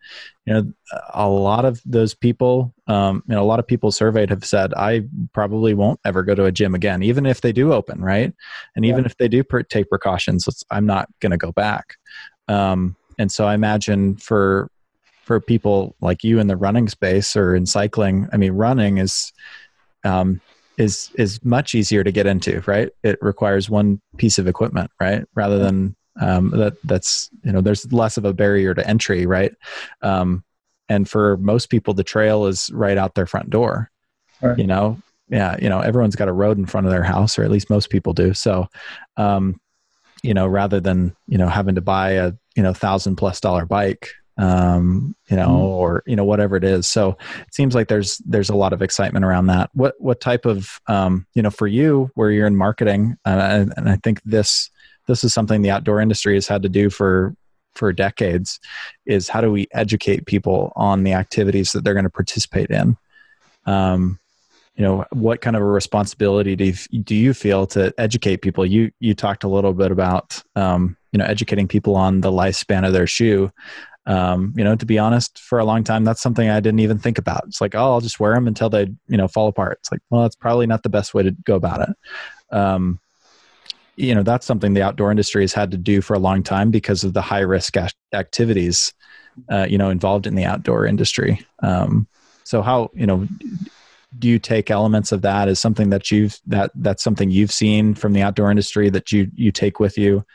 [0.45, 0.73] you know,
[1.13, 4.73] a lot of those people, um, you know, a lot of people surveyed have said,
[4.73, 5.03] I
[5.33, 8.33] probably won't ever go to a gym again, even if they do open, right?
[8.75, 11.95] And even if they do per- take precautions, I'm not going to go back.
[12.47, 14.69] Um, and so I imagine for
[15.23, 19.31] for people like you in the running space or in cycling i mean running is
[20.03, 20.41] um,
[20.77, 22.89] is is much easier to get into right?
[23.03, 25.25] It requires one piece of equipment right?
[25.35, 29.53] Rather than um, that that's you know there's less of a barrier to entry right?
[30.01, 30.43] Um,
[30.89, 33.91] and for most people the trail is right out their front door
[34.41, 34.57] right.
[34.57, 34.97] you know?
[35.29, 37.69] Yeah you know everyone's got a road in front of their house or at least
[37.69, 38.33] most people do.
[38.33, 38.67] So
[39.17, 39.59] um,
[40.23, 43.65] you know rather than you know having to buy a you know thousand plus dollar
[43.65, 44.09] bike
[44.41, 45.59] um, you know, mm.
[45.59, 46.87] or you know whatever it is.
[46.87, 49.69] So it seems like there's there's a lot of excitement around that.
[49.73, 53.73] What what type of um, you know for you where you're in marketing, uh, and,
[53.77, 54.71] and I think this
[55.07, 57.35] this is something the outdoor industry has had to do for
[57.75, 58.59] for decades
[59.05, 62.97] is how do we educate people on the activities that they're going to participate in
[63.65, 64.19] um,
[64.75, 68.65] you know what kind of a responsibility do you, do you feel to educate people
[68.65, 72.85] you you talked a little bit about um, you know educating people on the lifespan
[72.85, 73.51] of their shoe
[74.05, 76.97] um, you know, to be honest, for a long time, that's something I didn't even
[76.97, 77.43] think about.
[77.47, 79.77] It's like, oh, I'll just wear them until they, you know, fall apart.
[79.81, 82.55] It's like, well, that's probably not the best way to go about it.
[82.55, 82.99] Um,
[83.95, 86.71] you know, that's something the outdoor industry has had to do for a long time
[86.71, 87.75] because of the high risk
[88.13, 88.93] activities,
[89.49, 91.45] uh, you know, involved in the outdoor industry.
[91.61, 92.07] Um,
[92.43, 93.27] so how, you know,
[94.17, 97.93] do you take elements of that as something that you've that that's something you've seen
[97.93, 100.25] from the outdoor industry that you you take with you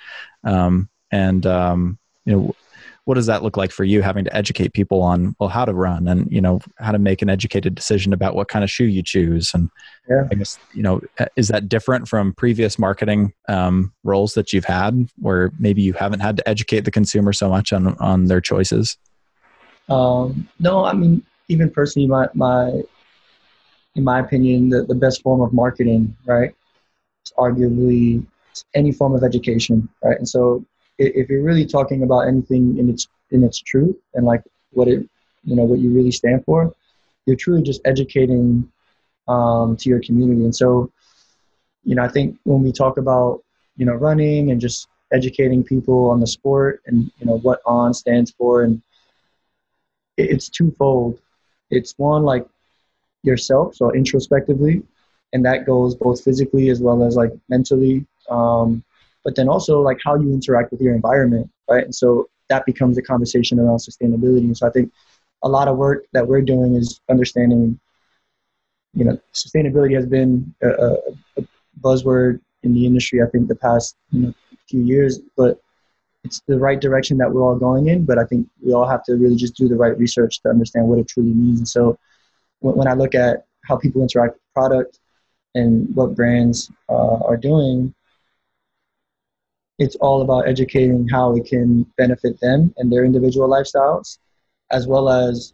[0.45, 2.57] um, and um, you know
[3.07, 5.73] what does that look like for you having to educate people on well how to
[5.73, 8.85] run and you know how to make an educated decision about what kind of shoe
[8.85, 9.53] you choose?
[9.55, 9.71] And
[10.09, 10.27] yeah.
[10.31, 11.01] i guess you know
[11.37, 16.21] is that different from previous marketing um, roles that you've had where maybe you haven't
[16.21, 18.99] had to educate the consumer so much on on their choices?
[19.89, 22.83] Um, no i mean even personally my my
[23.95, 26.53] in my opinion the, the best form of marketing right
[27.25, 28.27] is arguably
[28.75, 30.19] any form of education right?
[30.19, 30.65] And so
[30.99, 34.43] if you're really talking about anything in its in its truth and like
[34.73, 35.09] what it
[35.45, 36.75] you know what you really stand for,
[37.27, 38.71] you're truly just educating
[39.29, 40.45] um, to your community.
[40.45, 40.91] And so,
[41.85, 43.43] you know, I think when we talk about
[43.77, 47.95] you know running and just educating people on the sport and you know what on
[47.95, 48.83] stands for and
[50.17, 51.19] it's twofold
[51.71, 52.47] it's one like
[53.23, 54.83] yourself so introspectively
[55.33, 58.83] and that goes both physically as well as like mentally um,
[59.27, 61.83] but then also like how you interact with your environment, right?
[61.83, 64.45] And so that becomes a conversation around sustainability.
[64.45, 64.93] And so I think
[65.43, 67.81] a lot of work that we're doing is understanding,
[68.95, 70.95] you know, sustainability has been a,
[71.39, 71.43] a
[71.81, 73.21] buzzword in the industry.
[73.21, 74.35] I think the past you know,
[74.69, 75.61] few years, but
[76.23, 78.05] it's the right direction that we're all going in.
[78.05, 80.87] But I think we all have to really just do the right research to understand
[80.87, 81.59] what it truly means.
[81.59, 81.99] And so
[82.61, 85.01] when, when I look at how people interact with product
[85.57, 87.93] and what brands uh, are doing,
[89.79, 94.19] it's all about educating how it can benefit them and their individual lifestyles,
[94.71, 95.53] as well as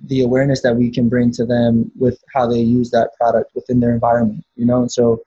[0.00, 3.80] the awareness that we can bring to them with how they use that product within
[3.80, 4.44] their environment.
[4.56, 5.22] You know, and so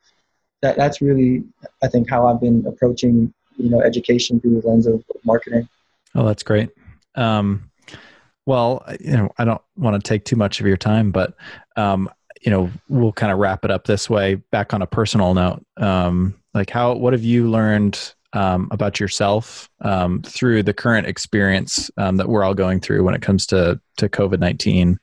[0.61, 1.43] that that's really
[1.83, 5.67] I think how I've been approaching you know education through the lens of marketing.
[6.15, 6.69] Oh, that's great.
[7.15, 7.69] Um,
[8.45, 11.33] well, you know, I don't want to take too much of your time, but
[11.75, 12.09] um,
[12.41, 14.35] you know, we'll kind of wrap it up this way.
[14.35, 19.67] Back on a personal note, um, like how what have you learned um, about yourself
[19.81, 23.79] um, through the current experience um, that we're all going through when it comes to
[23.97, 24.99] to COVID nineteen.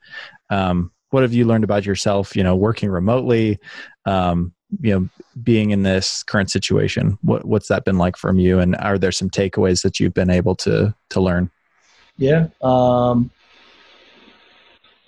[0.50, 2.36] Um, what have you learned about yourself?
[2.36, 3.58] You know, working remotely,
[4.06, 5.08] um, you know,
[5.42, 7.18] being in this current situation.
[7.22, 8.60] What what's that been like from you?
[8.60, 11.50] And are there some takeaways that you've been able to to learn?
[12.16, 12.46] Yeah.
[12.62, 13.32] Um,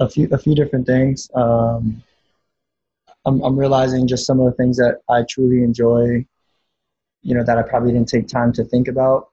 [0.01, 1.31] a few a few different things.
[1.37, 2.03] I'm
[3.27, 6.27] I'm realizing just some of the things that I truly enjoy.
[7.27, 9.31] You know that I probably didn't take time to think about.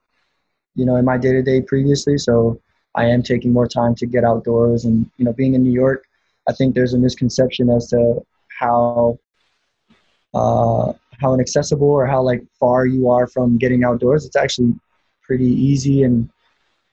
[0.75, 2.17] You know, in my day to day previously.
[2.17, 2.59] So
[2.95, 6.05] I am taking more time to get outdoors, and you know, being in New York,
[6.49, 8.25] I think there's a misconception as to
[8.59, 9.19] how
[10.33, 14.25] uh, how inaccessible or how like far you are from getting outdoors.
[14.25, 14.73] It's actually
[15.21, 16.29] pretty easy and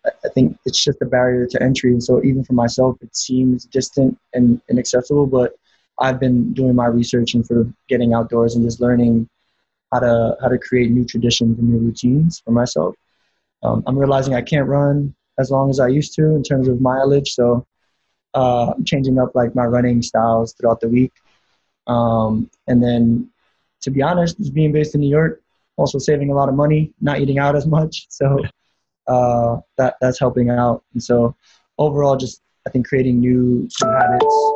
[0.07, 1.91] I think it's just a barrier to entry.
[1.93, 5.53] And so even for myself, it seems distant and inaccessible, but
[5.99, 9.29] I've been doing my research and of getting outdoors and just learning
[9.93, 12.95] how to, how to create new traditions and new routines for myself.
[13.63, 16.81] Um, I'm realizing I can't run as long as I used to in terms of
[16.81, 17.33] mileage.
[17.33, 17.67] So
[18.35, 21.13] uh, I'm changing up like my running styles throughout the week.
[21.87, 23.31] Um, and then
[23.83, 25.43] to be honest, just being based in New York,
[25.77, 28.07] also saving a lot of money, not eating out as much.
[28.21, 28.45] So
[29.07, 30.85] uh, that that's helping out.
[30.93, 31.35] And so
[31.79, 34.53] overall, just I think creating new, new habits,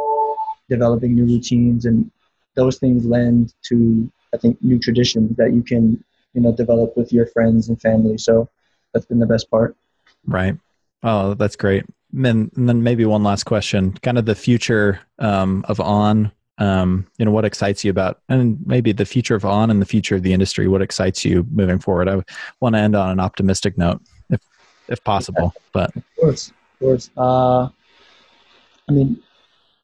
[0.68, 2.10] developing new routines, and
[2.54, 6.02] those things lend to I think new traditions that you can
[6.34, 8.18] you know develop with your friends and family.
[8.18, 8.48] So
[8.92, 9.76] that's been the best part.
[10.26, 10.56] Right.
[11.02, 11.84] Oh, that's great.
[12.12, 17.24] And then maybe one last question, kind of the future um, of On um, you
[17.24, 20.22] know what excites you about and maybe the future of on and the future of
[20.22, 22.22] the industry what excites you moving forward i
[22.60, 24.40] want to end on an optimistic note if
[24.88, 27.68] if possible but of course of course uh,
[28.88, 29.20] i mean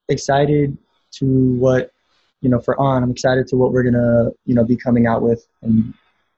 [0.08, 0.76] excited
[1.10, 1.26] to
[1.58, 1.92] what
[2.40, 5.22] you know for on i'm excited to what we're gonna you know be coming out
[5.22, 5.92] with and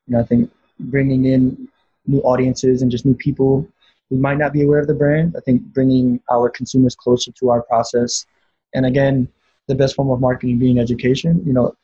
[0.07, 0.51] you know i think
[0.81, 1.69] bringing in
[2.07, 3.67] new audiences and just new people
[4.11, 7.51] who might not be aware of the brand i think bringing our consumers closer to
[7.51, 8.27] our process
[8.75, 9.29] and again
[9.69, 11.75] the best form of marketing being education, you know,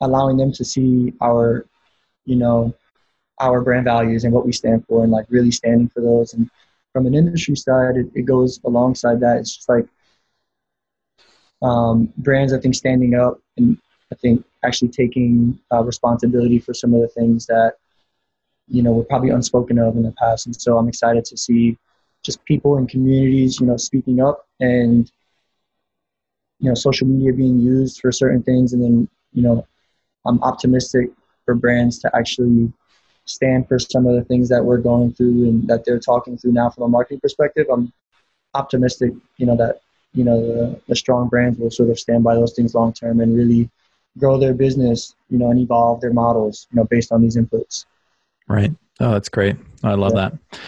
[0.00, 1.66] allowing them to see our,
[2.24, 2.74] you know,
[3.40, 6.34] our brand values and what we stand for and like really standing for those.
[6.34, 6.48] And
[6.92, 9.38] from an industry side, it, it goes alongside that.
[9.38, 9.86] It's just like
[11.62, 13.78] um, brands, I think, standing up and
[14.10, 17.74] I think actually taking uh, responsibility for some of the things that,
[18.68, 20.46] you know, were probably unspoken of in the past.
[20.46, 21.78] And so I'm excited to see
[22.22, 25.10] just people and communities, you know, speaking up and
[26.62, 29.66] you know social media being used for certain things and then you know
[30.24, 31.10] i'm optimistic
[31.44, 32.72] for brands to actually
[33.24, 36.52] stand for some of the things that we're going through and that they're talking through
[36.52, 37.92] now from a marketing perspective i'm
[38.54, 39.80] optimistic you know that
[40.14, 43.20] you know the, the strong brands will sort of stand by those things long term
[43.20, 43.68] and really
[44.18, 47.86] grow their business you know and evolve their models you know based on these inputs
[48.48, 50.30] right oh that's great i love yeah.
[50.30, 50.58] that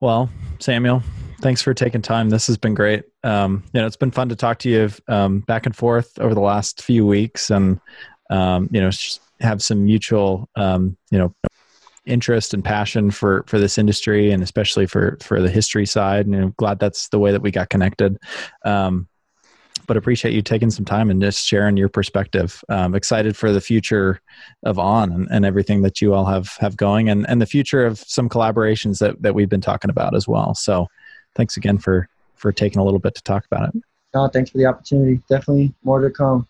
[0.00, 0.30] well
[0.60, 1.02] samuel
[1.40, 2.30] thanks for taking time.
[2.30, 3.04] This has been great.
[3.22, 6.34] Um, you know, it's been fun to talk to you um, back and forth over
[6.34, 7.80] the last few weeks, and
[8.30, 8.90] um, you know,
[9.40, 11.34] have some mutual, um, you know,
[12.06, 16.26] interest and passion for for this industry, and especially for for the history side.
[16.26, 18.18] And you know, glad that's the way that we got connected.
[18.64, 19.08] Um,
[19.86, 22.62] but appreciate you taking some time and just sharing your perspective.
[22.68, 24.20] Um, excited for the future
[24.64, 27.86] of On and, and, everything that you all have have going, and and the future
[27.86, 30.54] of some collaborations that that we've been talking about as well.
[30.54, 30.86] So
[31.34, 33.82] thanks again for for taking a little bit to talk about it.
[34.14, 35.20] No, thanks for the opportunity.
[35.28, 36.46] Definitely more to come.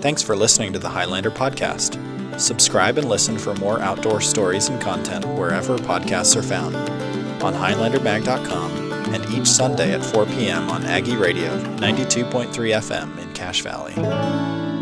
[0.00, 2.13] Thanks for listening to the Highlander podcast.
[2.38, 6.74] Subscribe and listen for more outdoor stories and content wherever podcasts are found
[7.42, 10.70] on highlandermag.com and each Sunday at 4 p.m.
[10.70, 14.73] on Aggie Radio 92.3 FM in Cache Valley.